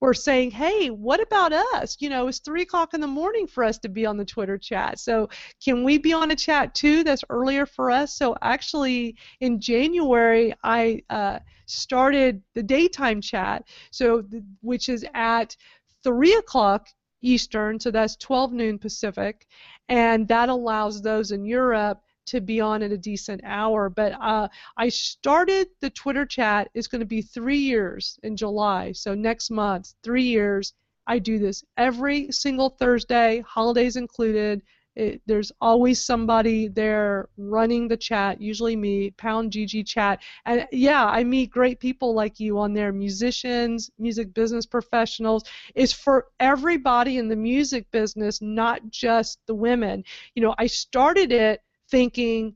were 0.00 0.14
saying, 0.14 0.50
hey, 0.52 0.90
what 0.90 1.20
about 1.20 1.52
us? 1.52 1.96
You 2.00 2.08
know, 2.08 2.28
it's 2.28 2.38
3 2.38 2.62
o'clock 2.62 2.94
in 2.94 3.00
the 3.00 3.06
morning 3.06 3.46
for 3.46 3.64
us 3.64 3.78
to 3.78 3.88
be 3.88 4.06
on 4.06 4.16
the 4.16 4.24
Twitter 4.24 4.58
chat. 4.58 4.98
So 4.98 5.28
can 5.62 5.82
we 5.82 5.98
be 5.98 6.12
on 6.12 6.30
a 6.30 6.36
chat 6.36 6.74
too 6.74 7.02
that's 7.02 7.24
earlier 7.30 7.66
for 7.66 7.90
us? 7.90 8.14
So 8.14 8.36
actually, 8.42 9.16
in 9.40 9.60
January, 9.60 10.54
I 10.62 11.02
uh, 11.10 11.40
started 11.66 12.42
the 12.54 12.62
daytime 12.62 13.20
chat, 13.20 13.64
so 13.90 14.24
which 14.60 14.88
is 14.88 15.04
at 15.14 15.56
3 16.04 16.34
o'clock 16.34 16.88
Eastern, 17.20 17.80
so 17.80 17.90
that's 17.90 18.14
12 18.16 18.52
noon 18.52 18.78
Pacific, 18.78 19.46
and 19.88 20.28
that 20.28 20.48
allows 20.48 21.02
those 21.02 21.32
in 21.32 21.44
Europe 21.44 22.00
to 22.28 22.40
be 22.40 22.60
on 22.60 22.82
at 22.82 22.92
a 22.92 22.98
decent 22.98 23.40
hour. 23.44 23.88
But 23.88 24.12
uh, 24.20 24.48
I 24.76 24.88
started 24.88 25.68
the 25.80 25.90
Twitter 25.90 26.26
chat. 26.26 26.68
It's 26.74 26.88
going 26.88 27.00
to 27.00 27.06
be 27.06 27.22
three 27.22 27.58
years 27.58 28.18
in 28.22 28.36
July. 28.36 28.92
So 28.92 29.14
next 29.14 29.50
month, 29.50 29.94
three 30.02 30.24
years. 30.24 30.74
I 31.08 31.18
do 31.18 31.38
this 31.38 31.64
every 31.78 32.30
single 32.30 32.68
Thursday, 32.68 33.42
holidays 33.46 33.96
included. 33.96 34.62
It, 34.98 35.22
there's 35.26 35.52
always 35.60 36.00
somebody 36.00 36.66
there 36.66 37.28
running 37.36 37.86
the 37.86 37.96
chat, 37.96 38.42
usually 38.42 38.74
me, 38.74 39.12
Pound 39.12 39.52
GG 39.52 39.86
Chat. 39.86 40.20
And 40.44 40.66
yeah, 40.72 41.06
I 41.06 41.22
meet 41.22 41.50
great 41.50 41.78
people 41.78 42.14
like 42.14 42.40
you 42.40 42.58
on 42.58 42.74
there, 42.74 42.92
musicians, 42.92 43.92
music 43.98 44.34
business 44.34 44.66
professionals. 44.66 45.44
It's 45.76 45.92
for 45.92 46.26
everybody 46.40 47.16
in 47.16 47.28
the 47.28 47.36
music 47.36 47.88
business, 47.92 48.42
not 48.42 48.90
just 48.90 49.38
the 49.46 49.54
women. 49.54 50.02
You 50.34 50.42
know, 50.42 50.54
I 50.58 50.66
started 50.66 51.30
it 51.30 51.62
thinking, 51.90 52.54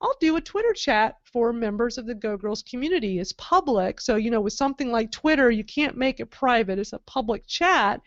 I'll 0.00 0.16
do 0.20 0.36
a 0.36 0.40
Twitter 0.40 0.72
chat 0.72 1.16
for 1.24 1.52
members 1.52 1.98
of 1.98 2.06
the 2.06 2.14
Go 2.14 2.36
Girls 2.36 2.62
community. 2.62 3.18
It's 3.18 3.34
public, 3.34 4.00
so 4.00 4.16
you 4.16 4.30
know, 4.30 4.40
with 4.40 4.54
something 4.54 4.90
like 4.90 5.12
Twitter, 5.12 5.50
you 5.50 5.64
can't 5.64 5.96
make 5.96 6.20
it 6.20 6.30
private. 6.30 6.78
It's 6.78 6.94
a 6.94 6.98
public 7.00 7.46
chat. 7.46 8.00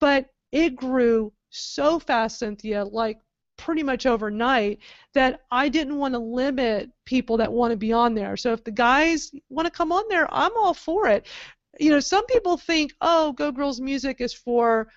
But 0.00 0.30
it 0.52 0.76
grew 0.76 1.32
so 1.50 1.98
fast, 1.98 2.38
Cynthia, 2.38 2.84
like 2.84 3.18
pretty 3.58 3.82
much 3.82 4.06
overnight, 4.06 4.78
that 5.14 5.40
I 5.50 5.68
didn't 5.68 5.98
want 5.98 6.14
to 6.14 6.18
limit 6.18 6.90
people 7.04 7.36
that 7.38 7.52
want 7.52 7.72
to 7.72 7.76
be 7.76 7.92
on 7.92 8.14
there. 8.14 8.36
So 8.36 8.52
if 8.52 8.64
the 8.64 8.70
guys 8.70 9.32
want 9.50 9.66
to 9.66 9.72
come 9.72 9.92
on 9.92 10.04
there, 10.08 10.32
I'm 10.32 10.56
all 10.56 10.74
for 10.74 11.08
it. 11.08 11.26
You 11.78 11.90
know, 11.90 12.00
some 12.00 12.24
people 12.26 12.56
think, 12.56 12.94
oh, 13.00 13.32
Go 13.32 13.52
Girls 13.52 13.80
Music 13.80 14.20
is 14.20 14.32
for 14.32 14.88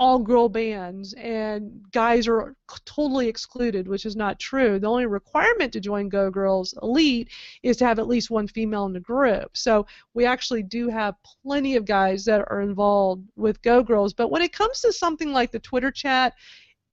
all 0.00 0.18
girl 0.18 0.48
bands 0.48 1.12
and 1.12 1.82
guys 1.92 2.26
are 2.26 2.56
totally 2.86 3.28
excluded, 3.28 3.86
which 3.86 4.06
is 4.06 4.16
not 4.16 4.38
true. 4.38 4.78
The 4.78 4.86
only 4.86 5.04
requirement 5.04 5.74
to 5.74 5.80
join 5.80 6.08
Go 6.08 6.30
Girls 6.30 6.74
Elite 6.82 7.28
is 7.62 7.76
to 7.76 7.84
have 7.84 7.98
at 7.98 8.08
least 8.08 8.30
one 8.30 8.48
female 8.48 8.86
in 8.86 8.94
the 8.94 9.00
group. 9.00 9.54
So 9.58 9.86
we 10.14 10.24
actually 10.24 10.62
do 10.62 10.88
have 10.88 11.16
plenty 11.44 11.76
of 11.76 11.84
guys 11.84 12.24
that 12.24 12.40
are 12.48 12.62
involved 12.62 13.28
with 13.36 13.60
Go 13.60 13.82
Girls. 13.82 14.14
But 14.14 14.30
when 14.30 14.40
it 14.40 14.54
comes 14.54 14.80
to 14.80 14.92
something 14.92 15.34
like 15.34 15.50
the 15.50 15.58
Twitter 15.58 15.90
chat, 15.90 16.32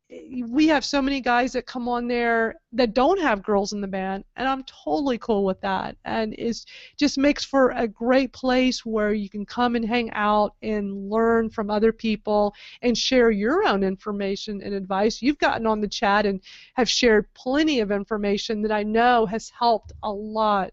Eh, 0.10 0.44
we 0.48 0.68
have 0.68 0.86
so 0.86 1.02
many 1.02 1.22
guys 1.22 1.54
that 1.54 1.66
come 1.66 1.88
on 1.90 2.08
there 2.08 2.56
that 2.72 2.94
don't 2.94 3.20
have 3.20 3.44
girls 3.44 3.74
in 3.74 3.82
the 3.82 3.88
band, 3.88 4.24
and 4.36 4.48
I'm 4.48 4.64
totally 4.64 5.18
cool 5.18 5.44
with 5.46 5.60
that. 5.62 5.98
And 6.06 6.34
it 6.38 6.58
just 6.98 7.18
makes 7.18 7.44
for 7.44 7.72
a 7.72 7.88
great 7.88 8.32
place 8.34 8.86
where 8.86 9.14
you 9.14 9.30
can 9.30 9.46
come 9.46 9.76
and 9.76 9.86
hang 9.86 10.12
out 10.12 10.56
and 10.62 11.10
learn 11.10 11.50
from 11.50 11.70
other 11.70 11.92
people 11.92 12.54
and 12.82 12.98
share 12.98 13.32
your 13.32 13.68
own 13.68 13.84
information 13.84 14.62
and 14.62 14.74
advice. 14.74 15.22
You've 15.22 15.40
gotten 15.40 15.68
on 15.68 15.82
the 15.82 15.88
chat 15.88 16.26
and 16.26 16.42
have 16.76 16.90
shared 16.90 17.34
plenty 17.34 17.80
of 17.80 17.92
information 17.92 18.62
that 18.62 18.72
I 18.72 18.84
know 18.84 19.26
has 19.26 19.50
helped 19.50 19.92
a 20.04 20.12
lot 20.12 20.72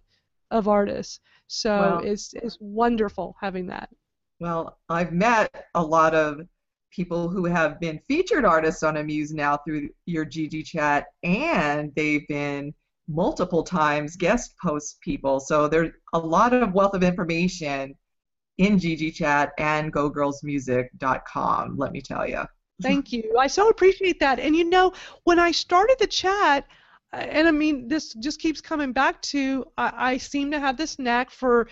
of 0.50 0.68
artists. 0.68 1.20
So 1.46 1.70
well, 1.70 1.98
it's 2.04 2.32
it's 2.34 2.56
wonderful 2.60 3.36
having 3.40 3.66
that. 3.66 3.88
Well, 4.40 4.78
I've 4.88 5.12
met 5.12 5.66
a 5.74 5.82
lot 5.82 6.14
of 6.14 6.46
people 6.94 7.28
who 7.28 7.44
have 7.44 7.80
been 7.80 8.00
featured 8.08 8.44
artists 8.44 8.82
on 8.82 8.96
Amuse 8.96 9.32
now 9.32 9.58
through 9.58 9.88
your 10.06 10.24
GG 10.24 10.64
chat, 10.66 11.06
and 11.22 11.92
they've 11.94 12.26
been 12.28 12.72
multiple 13.08 13.62
times 13.62 14.16
guest 14.16 14.54
post 14.62 15.00
people. 15.00 15.40
So 15.40 15.68
there's 15.68 15.90
a 16.12 16.18
lot 16.18 16.52
of 16.52 16.72
wealth 16.72 16.94
of 16.94 17.02
information 17.02 17.94
in 18.58 18.78
GG 18.78 19.14
chat 19.14 19.52
and 19.58 19.92
gogirlsmusic.com, 19.92 21.76
let 21.76 21.92
me 21.92 22.00
tell 22.00 22.28
you. 22.28 22.42
Thank 22.82 23.12
you. 23.12 23.36
I 23.38 23.46
so 23.46 23.68
appreciate 23.68 24.20
that. 24.20 24.38
And 24.38 24.54
you 24.56 24.64
know, 24.64 24.92
when 25.24 25.38
I 25.38 25.52
started 25.52 25.96
the 25.98 26.06
chat, 26.06 26.66
uh, 27.12 27.16
and 27.16 27.46
I 27.46 27.50
mean, 27.50 27.88
this 27.88 28.14
just 28.14 28.40
keeps 28.40 28.60
coming 28.60 28.92
back 28.92 29.20
to 29.22 29.66
I, 29.76 29.92
I 29.96 30.16
seem 30.18 30.50
to 30.50 30.60
have 30.60 30.76
this 30.76 30.98
knack 30.98 31.30
for 31.30 31.68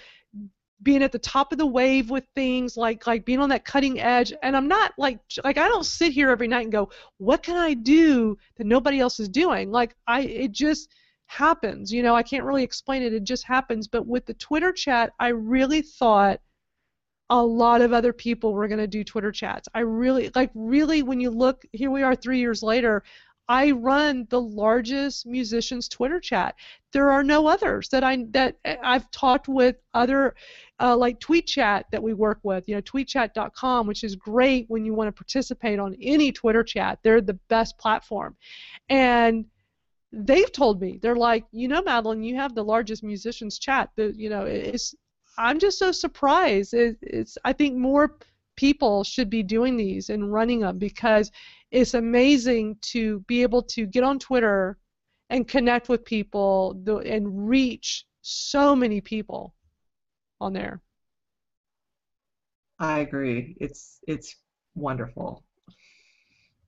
being 0.83 1.03
at 1.03 1.13
the 1.13 1.19
top 1.19 1.53
of 1.53 1.59
the 1.59 1.67
wave 1.67 2.11
with 2.11 2.25
things 2.35 2.77
like 2.77 3.07
like 3.07 3.25
being 3.25 3.39
on 3.39 3.49
that 3.49 3.65
cutting 3.65 4.01
edge. 4.01 4.33
And 4.43 4.57
i'm 4.57 4.69
not 4.69 4.93
like 4.99 5.19
like 5.45 5.59
i 5.59 5.69
don't 5.69 5.87
sit 5.87 6.13
here 6.13 6.31
every 6.31 6.49
night 6.49 6.63
and 6.63 6.73
go 6.73 6.91
what 7.19 7.43
can 7.43 7.57
i 7.57 7.75
do 7.75 8.37
that 8.57 8.67
nobody 8.67 9.01
else 9.01 9.21
is 9.21 9.29
doing? 9.29 9.71
Like 9.71 9.95
i 10.07 10.23
it 10.23 10.53
just 10.53 10.91
happens 11.27 11.91
you 11.91 12.03
know 12.03 12.15
i 12.15 12.23
can't 12.23 12.45
really 12.45 12.63
explain 12.63 13.03
it. 13.03 13.15
It 13.15 13.25
just 13.25 13.45
happens. 13.45 13.89
But 13.89 14.07
with 14.07 14.27
the 14.27 14.35
twitter 14.35 14.73
chat 14.73 15.13
i 15.19 15.29
really 15.29 15.83
thought 15.83 16.41
a 17.31 17.43
lot 17.43 17.81
of 17.81 17.95
other 17.95 18.13
people 18.13 18.53
were 18.53 18.69
going 18.69 18.79
to 18.79 18.87
do 18.87 19.05
twitter 19.05 19.33
chats. 19.33 19.69
I 19.75 19.81
really 19.81 20.31
like 20.35 20.51
really 20.55 21.03
when 21.03 21.21
you 21.21 21.31
look 21.31 21.65
here 21.73 21.91
we 21.91 22.03
are 22.03 22.17
three 22.17 22.39
years 22.39 22.63
later 22.63 23.03
I 23.49 23.73
run 23.73 24.27
the 24.31 24.41
largest 24.41 25.27
musicians 25.27 25.89
Twitter 25.89 26.21
chat. 26.21 26.55
There 26.93 27.11
are 27.11 27.25
no 27.25 27.47
others 27.47 27.89
that 27.91 28.05
I 28.05 28.25
that 28.31 28.57
eh, 28.65 28.77
I've 28.83 29.11
talked 29.11 29.49
with 29.49 29.77
other 29.95 30.35
uh, 30.83 30.97
like 30.97 31.21
TweetChat 31.21 31.85
that 31.93 32.03
we 32.03 32.13
work 32.13 32.41
with. 32.43 32.69
You 32.69 32.75
know, 32.75 32.83
TweetChat.com, 32.83 33.87
which 33.87 34.03
is 34.03 34.17
great 34.17 34.67
when 34.69 34.85
you 34.85 34.93
want 34.93 35.09
to 35.09 35.13
participate 35.13 35.79
on 35.79 35.97
any 36.03 36.33
Twitter 36.33 36.65
chat. 36.65 36.99
They're 37.03 37.21
the 37.21 37.39
best 37.49 37.79
platform, 37.79 38.37
and 38.89 39.47
they've 40.13 40.51
told 40.51 40.81
me 40.81 40.99
they're 41.01 41.17
like, 41.17 41.45
you 41.53 41.69
know, 41.69 41.83
Madalyn, 41.83 42.25
you 42.25 42.35
have 42.37 42.55
the 42.55 42.65
largest 42.65 43.05
musicians 43.05 43.59
chat. 43.59 43.91
The 43.97 44.13
you 44.17 44.29
know, 44.29 44.43
it's 44.43 44.95
I'm 45.39 45.61
just 45.61 45.79
so 45.79 45.93
surprised. 45.93 46.75
It, 46.75 46.99
it's 47.01 47.39
I 47.45 47.53
think 47.53 47.77
more 47.77 48.17
people 48.57 49.05
should 49.05 49.31
be 49.31 49.43
doing 49.43 49.77
these 49.77 50.11
and 50.11 50.33
running 50.33 50.61
them 50.61 50.79
because 50.79 51.31
it's 51.71 51.95
amazing 51.95 52.77
to 52.83 53.21
be 53.21 53.43
able 53.43 53.63
to 53.63 53.87
get 53.87 54.03
on 54.03 54.19
Twitter 54.19 54.77
and 55.31 55.49
connect 55.49 55.89
with 55.89 56.05
people 56.05 56.77
and 57.07 57.49
reach 57.49 58.05
so 58.21 58.77
many 58.77 59.01
people 59.01 59.55
on 60.43 60.53
there. 60.53 60.81
I 62.79 62.99
agree. 62.99 63.57
It's 63.61 64.01
it's 64.09 64.37
wonderful. 64.75 65.45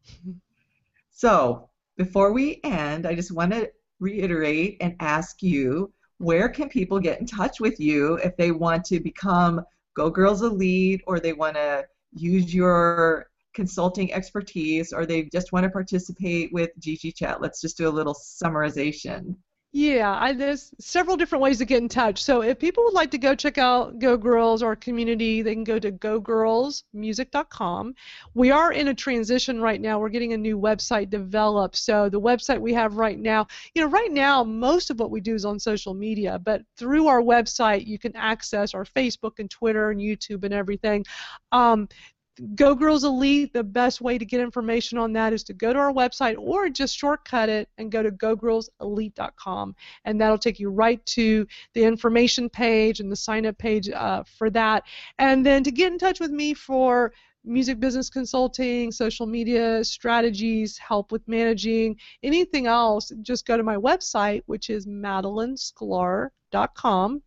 so 1.11 1.69
before 1.97 2.33
we 2.33 2.61
end, 2.63 3.07
I 3.07 3.15
just 3.15 3.33
want 3.33 3.53
to 3.53 3.71
reiterate 4.01 4.77
and 4.81 4.95
ask 5.01 5.43
you 5.43 5.93
where 6.19 6.49
can 6.49 6.69
people 6.69 7.01
get 7.01 7.21
in 7.21 7.27
touch 7.27 7.61
with 7.61 7.81
you 7.81 8.15
if 8.17 8.37
they 8.37 8.53
want 8.53 8.85
to 8.87 9.01
become 9.01 9.61
Go 9.95 10.09
Girls 10.11 10.43
Elite 10.43 11.03
or 11.07 11.19
they 11.19 11.33
want 11.33 11.57
to 11.57 11.85
use 12.15 12.55
your 12.55 13.29
consulting 13.55 14.13
expertise 14.13 14.93
or 14.93 15.07
they 15.07 15.25
just 15.25 15.53
want 15.53 15.65
to 15.65 15.71
participate 15.71 16.53
with 16.53 16.71
GG 16.81 17.17
Chat. 17.17 17.41
Let's 17.41 17.61
just 17.61 17.77
do 17.77 17.89
a 17.89 17.91
little 17.91 18.15
summarization. 18.15 19.37
Yeah, 19.77 20.17
I, 20.21 20.35
there's 20.35 20.73
several 20.79 21.17
different 21.17 21.43
ways 21.43 21.59
to 21.59 21.65
get 21.65 21.83
in 21.83 21.89
touch. 21.89 22.23
So 22.23 22.43
if 22.43 22.61
people 22.61 22.85
would 22.85 22.95
like 22.95 23.11
to 23.11 23.19
go 23.19 23.35
check 23.35 23.59
out 23.59 23.99
Go 23.99 24.17
Girls, 24.17 24.63
our 24.63 24.77
community, 24.77 25.43
they 25.43 25.53
can 25.53 25.65
go 25.65 25.81
to 25.81 25.91
gogirlsmusic.com. 25.91 27.95
We 28.35 28.53
are 28.53 28.73
in 28.73 28.87
a 28.87 28.95
transition 28.95 29.61
right 29.61 29.81
now. 29.81 29.99
We're 29.99 30.11
getting 30.11 30.33
a 30.33 30.37
new 30.37 30.57
website 30.57 31.11
developed. 31.11 31.75
So 31.75 32.09
the 32.09 32.21
website 32.21 32.61
we 32.61 32.73
have 32.75 32.99
right 32.99 33.19
now, 33.19 33.49
you 33.75 33.83
know, 33.83 33.89
right 33.89 34.13
now 34.13 34.45
most 34.45 34.91
of 34.91 35.01
what 35.01 35.11
we 35.11 35.21
do 35.21 35.35
is 35.35 35.45
on 35.45 35.59
social 35.59 35.93
media, 35.93 36.39
but 36.39 36.63
through 36.77 37.09
our 37.09 37.21
website 37.21 37.85
you 37.85 37.99
can 37.99 38.15
access 38.15 38.75
our 38.75 38.85
Facebook 38.85 39.41
and 39.41 39.51
Twitter 39.51 39.91
and 39.91 40.01
YouTube 40.01 40.45
and 40.45 40.55
everything. 40.55 41.05
Um, 41.51 41.89
Go 42.57 42.75
Girls 42.75 43.05
Elite, 43.05 43.53
the 43.53 43.63
best 43.63 44.01
way 44.01 44.19
to 44.19 44.25
get 44.25 44.41
information 44.41 44.99
on 44.99 45.13
that 45.13 45.33
is 45.33 45.45
to 45.45 45.53
go 45.53 45.73
to 45.73 45.79
our 45.79 45.93
website 45.93 46.37
or 46.37 46.69
just 46.69 46.99
shortcut 46.99 47.49
it 47.49 47.69
and 47.79 47.93
go 47.93 48.03
to 48.03 48.11
gogirlselite.com. 48.11 49.77
And 50.05 50.21
that'll 50.21 50.39
take 50.39 50.59
you 50.59 50.71
right 50.71 51.05
to 51.07 51.47
the 51.75 51.85
information 51.85 52.51
page 52.51 52.99
and 52.99 53.11
the 53.11 53.17
sign 53.17 53.47
up 53.47 53.57
page 53.59 53.89
uh, 53.89 54.25
for 54.25 54.51
that. 54.51 54.83
And 55.21 55.47
then 55.47 55.63
to 55.63 55.71
get 55.71 55.93
in 55.93 55.99
touch 55.99 56.19
with 56.19 56.33
me 56.33 56.55
for 56.55 57.13
music 57.45 57.79
business 57.79 58.11
consulting, 58.11 58.91
social 58.91 59.27
media 59.27 59.85
strategies, 59.85 60.77
help 60.79 61.13
with 61.13 61.23
managing, 61.29 61.97
anything 62.25 62.67
else, 62.67 63.13
just 63.23 63.47
go 63.47 63.57
to 63.57 63.63
my 63.63 63.77
website, 63.77 64.43
which 64.47 64.71
is 64.71 64.87
madalynsklar.com, 64.87 67.23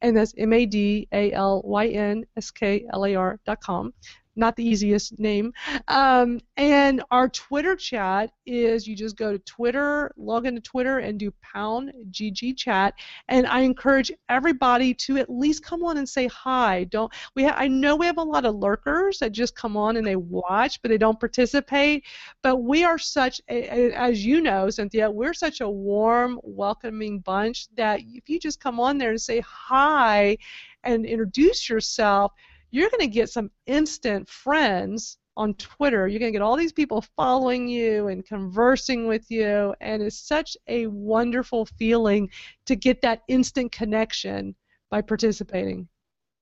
and 0.00 0.16
that's 0.16 0.32
M 0.38 0.52
A 0.52 0.64
D 0.64 1.08
A 1.12 1.32
L 1.32 1.60
Y 1.64 1.88
N 1.88 2.24
S 2.36 2.50
K 2.50 2.86
L 2.92 3.04
A 3.04 3.14
R.com 3.16 3.92
not 4.36 4.56
the 4.56 4.64
easiest 4.64 5.18
name. 5.18 5.52
Um, 5.88 6.40
and 6.56 7.02
our 7.10 7.28
Twitter 7.28 7.74
chat 7.74 8.30
is 8.44 8.86
you 8.86 8.94
just 8.94 9.16
go 9.16 9.32
to 9.32 9.38
Twitter, 9.40 10.12
log 10.16 10.46
into 10.46 10.60
Twitter, 10.60 10.98
and 10.98 11.18
do 11.18 11.32
pound 11.42 11.92
GG 12.10 12.56
chat. 12.56 12.94
And 13.28 13.46
I 13.46 13.60
encourage 13.60 14.12
everybody 14.28 14.94
to 14.94 15.16
at 15.16 15.30
least 15.30 15.64
come 15.64 15.84
on 15.84 15.96
and 15.96 16.08
say 16.08 16.26
hi. 16.28 16.84
Don't 16.84 17.12
we? 17.34 17.44
Ha- 17.44 17.56
I 17.56 17.68
know 17.68 17.96
we 17.96 18.06
have 18.06 18.18
a 18.18 18.22
lot 18.22 18.44
of 18.44 18.56
lurkers 18.56 19.18
that 19.18 19.32
just 19.32 19.56
come 19.56 19.76
on 19.76 19.96
and 19.96 20.06
they 20.06 20.16
watch, 20.16 20.80
but 20.82 20.90
they 20.90 20.98
don't 20.98 21.18
participate. 21.18 22.04
But 22.42 22.56
we 22.56 22.84
are 22.84 22.98
such, 22.98 23.40
a, 23.48 23.92
as 23.92 24.24
you 24.24 24.40
know, 24.40 24.70
Cynthia, 24.70 25.10
we're 25.10 25.34
such 25.34 25.60
a 25.60 25.68
warm, 25.68 26.38
welcoming 26.42 27.20
bunch 27.20 27.68
that 27.76 28.00
if 28.00 28.28
you 28.28 28.38
just 28.38 28.60
come 28.60 28.78
on 28.80 28.98
there 28.98 29.10
and 29.10 29.20
say 29.20 29.40
hi 29.40 30.36
and 30.84 31.04
introduce 31.04 31.68
yourself 31.68 32.32
you're 32.70 32.90
going 32.90 33.00
to 33.00 33.06
get 33.06 33.30
some 33.30 33.50
instant 33.66 34.28
friends 34.28 35.18
on 35.36 35.54
Twitter. 35.54 36.08
You're 36.08 36.18
going 36.18 36.32
to 36.32 36.38
get 36.38 36.42
all 36.42 36.56
these 36.56 36.72
people 36.72 37.04
following 37.16 37.68
you 37.68 38.08
and 38.08 38.24
conversing 38.24 39.06
with 39.06 39.30
you, 39.30 39.74
and 39.80 40.02
it's 40.02 40.18
such 40.18 40.56
a 40.66 40.86
wonderful 40.86 41.66
feeling 41.66 42.30
to 42.66 42.76
get 42.76 43.02
that 43.02 43.22
instant 43.28 43.72
connection 43.72 44.54
by 44.90 45.02
participating. 45.02 45.88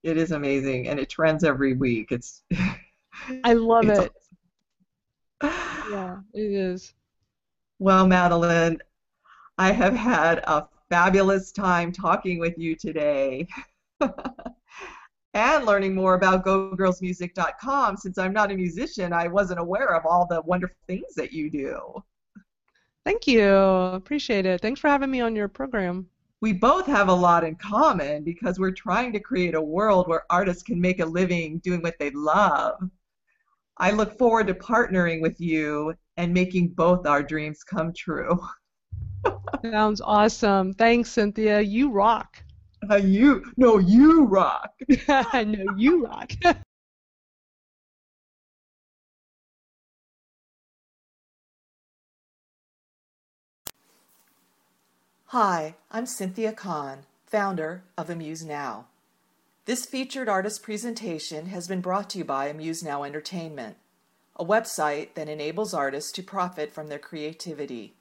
It 0.03 0.17
is 0.17 0.33
amazing, 0.33 0.89
and 0.89 1.01
it 1.01 1.09
trends 1.09 1.45
every 1.45 1.75
week. 1.75 2.13
It's 2.13 2.43
I 3.45 3.55
love 3.55 3.89
it. 3.89 4.13
yeah, 5.43 6.19
it 6.35 6.53
is. 6.53 6.95
Well, 7.79 8.07
Madalyn, 8.07 8.79
I 9.59 9.73
have 9.73 9.95
had 9.95 10.39
a 10.39 10.69
fabulous 10.89 11.53
time 11.53 11.91
talking 11.91 12.39
with 12.39 12.57
you 12.59 12.77
today. 12.77 13.49
and 15.35 15.67
learning 15.67 15.95
more 15.95 16.15
about 16.15 16.45
gogirlsmusic.com. 16.45 17.97
Since 17.97 18.19
I'm 18.19 18.33
not 18.33 18.53
a 18.53 18.55
musician, 18.55 19.13
I 19.13 19.29
wasn't 19.29 19.61
aware 19.61 19.95
of 19.95 20.07
all 20.07 20.27
the 20.27 20.41
wonderful 20.43 20.77
things 20.87 21.15
that 21.17 21.33
you 21.33 21.51
do. 21.51 22.03
Thank 23.05 23.27
you. 23.27 23.51
Appreciate 23.51 24.47
it. 24.47 24.61
Thanks 24.63 24.81
for 24.81 24.89
having 24.89 25.11
me 25.11 25.21
on 25.21 25.37
your 25.37 25.49
program. 25.49 26.09
We 26.41 26.53
both 26.53 26.87
have 26.87 27.09
a 27.09 27.15
lot 27.15 27.45
in 27.45 27.57
common 27.57 28.23
because 28.23 28.59
we're 28.59 28.71
trying 28.71 29.13
to 29.13 29.21
create 29.21 29.55
a 29.55 29.61
world 29.61 30.09
where 30.09 30.25
artists 30.31 30.63
can 30.63 30.81
make 30.81 31.01
a 31.01 31.07
living 31.07 31.59
doing 31.59 31.83
what 31.83 31.99
they 31.99 32.11
love. 32.11 32.89
I 33.79 33.91
look 33.91 34.17
forward 34.19 34.47
to 34.47 34.55
partnering 34.55 35.21
with 35.21 35.41
you 35.41 35.95
and 36.17 36.33
making 36.33 36.69
both 36.69 37.07
our 37.07 37.23
dreams 37.23 37.65
come 37.65 37.93
true. 37.93 38.39
Sounds 39.63 40.01
awesome. 40.01 40.75
Thanks, 40.75 41.11
Cynthia. 41.11 41.61
You 41.61 41.91
rock. 41.91 42.44
Uh, 42.91 42.97
you 42.97 43.45
no, 43.57 43.79
you 43.79 44.25
rock. 44.25 44.73
I 45.09 45.45
know 45.45 45.65
you 45.77 46.05
rock. 46.07 46.33
Hi, 55.27 55.75
I'm 55.91 56.07
Cynthia 56.07 56.53
Kahn, 56.53 57.07
founder 57.27 57.83
of 57.99 58.09
Amuse 58.11 58.45
Now. 58.45 58.87
This 59.65 59.87
featured 59.87 60.29
artist 60.29 60.63
presentation 60.63 61.47
has 61.47 61.67
been 61.67 61.81
brought 61.81 62.11
to 62.11 62.19
you 62.19 62.25
by 62.25 62.47
Amuse 62.47 62.83
Now 62.83 63.03
Entertainment, 63.03 63.77
a 64.37 64.45
website 64.45 65.15
that 65.15 65.29
enables 65.29 65.75
artists 65.75 66.13
to 66.13 66.23
profit 66.23 66.73
from 66.73 66.89
their 66.89 66.99
creativity. 66.99 67.95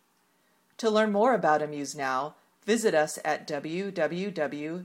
To 0.78 0.90
learn 0.90 1.12
more 1.12 1.34
about 1.34 1.62
Amuse 1.62 1.96
Now, 1.96 2.36
visit 2.66 2.94
us 2.94 3.20
at 3.24 3.48
www.amusednow.com. 3.48 4.84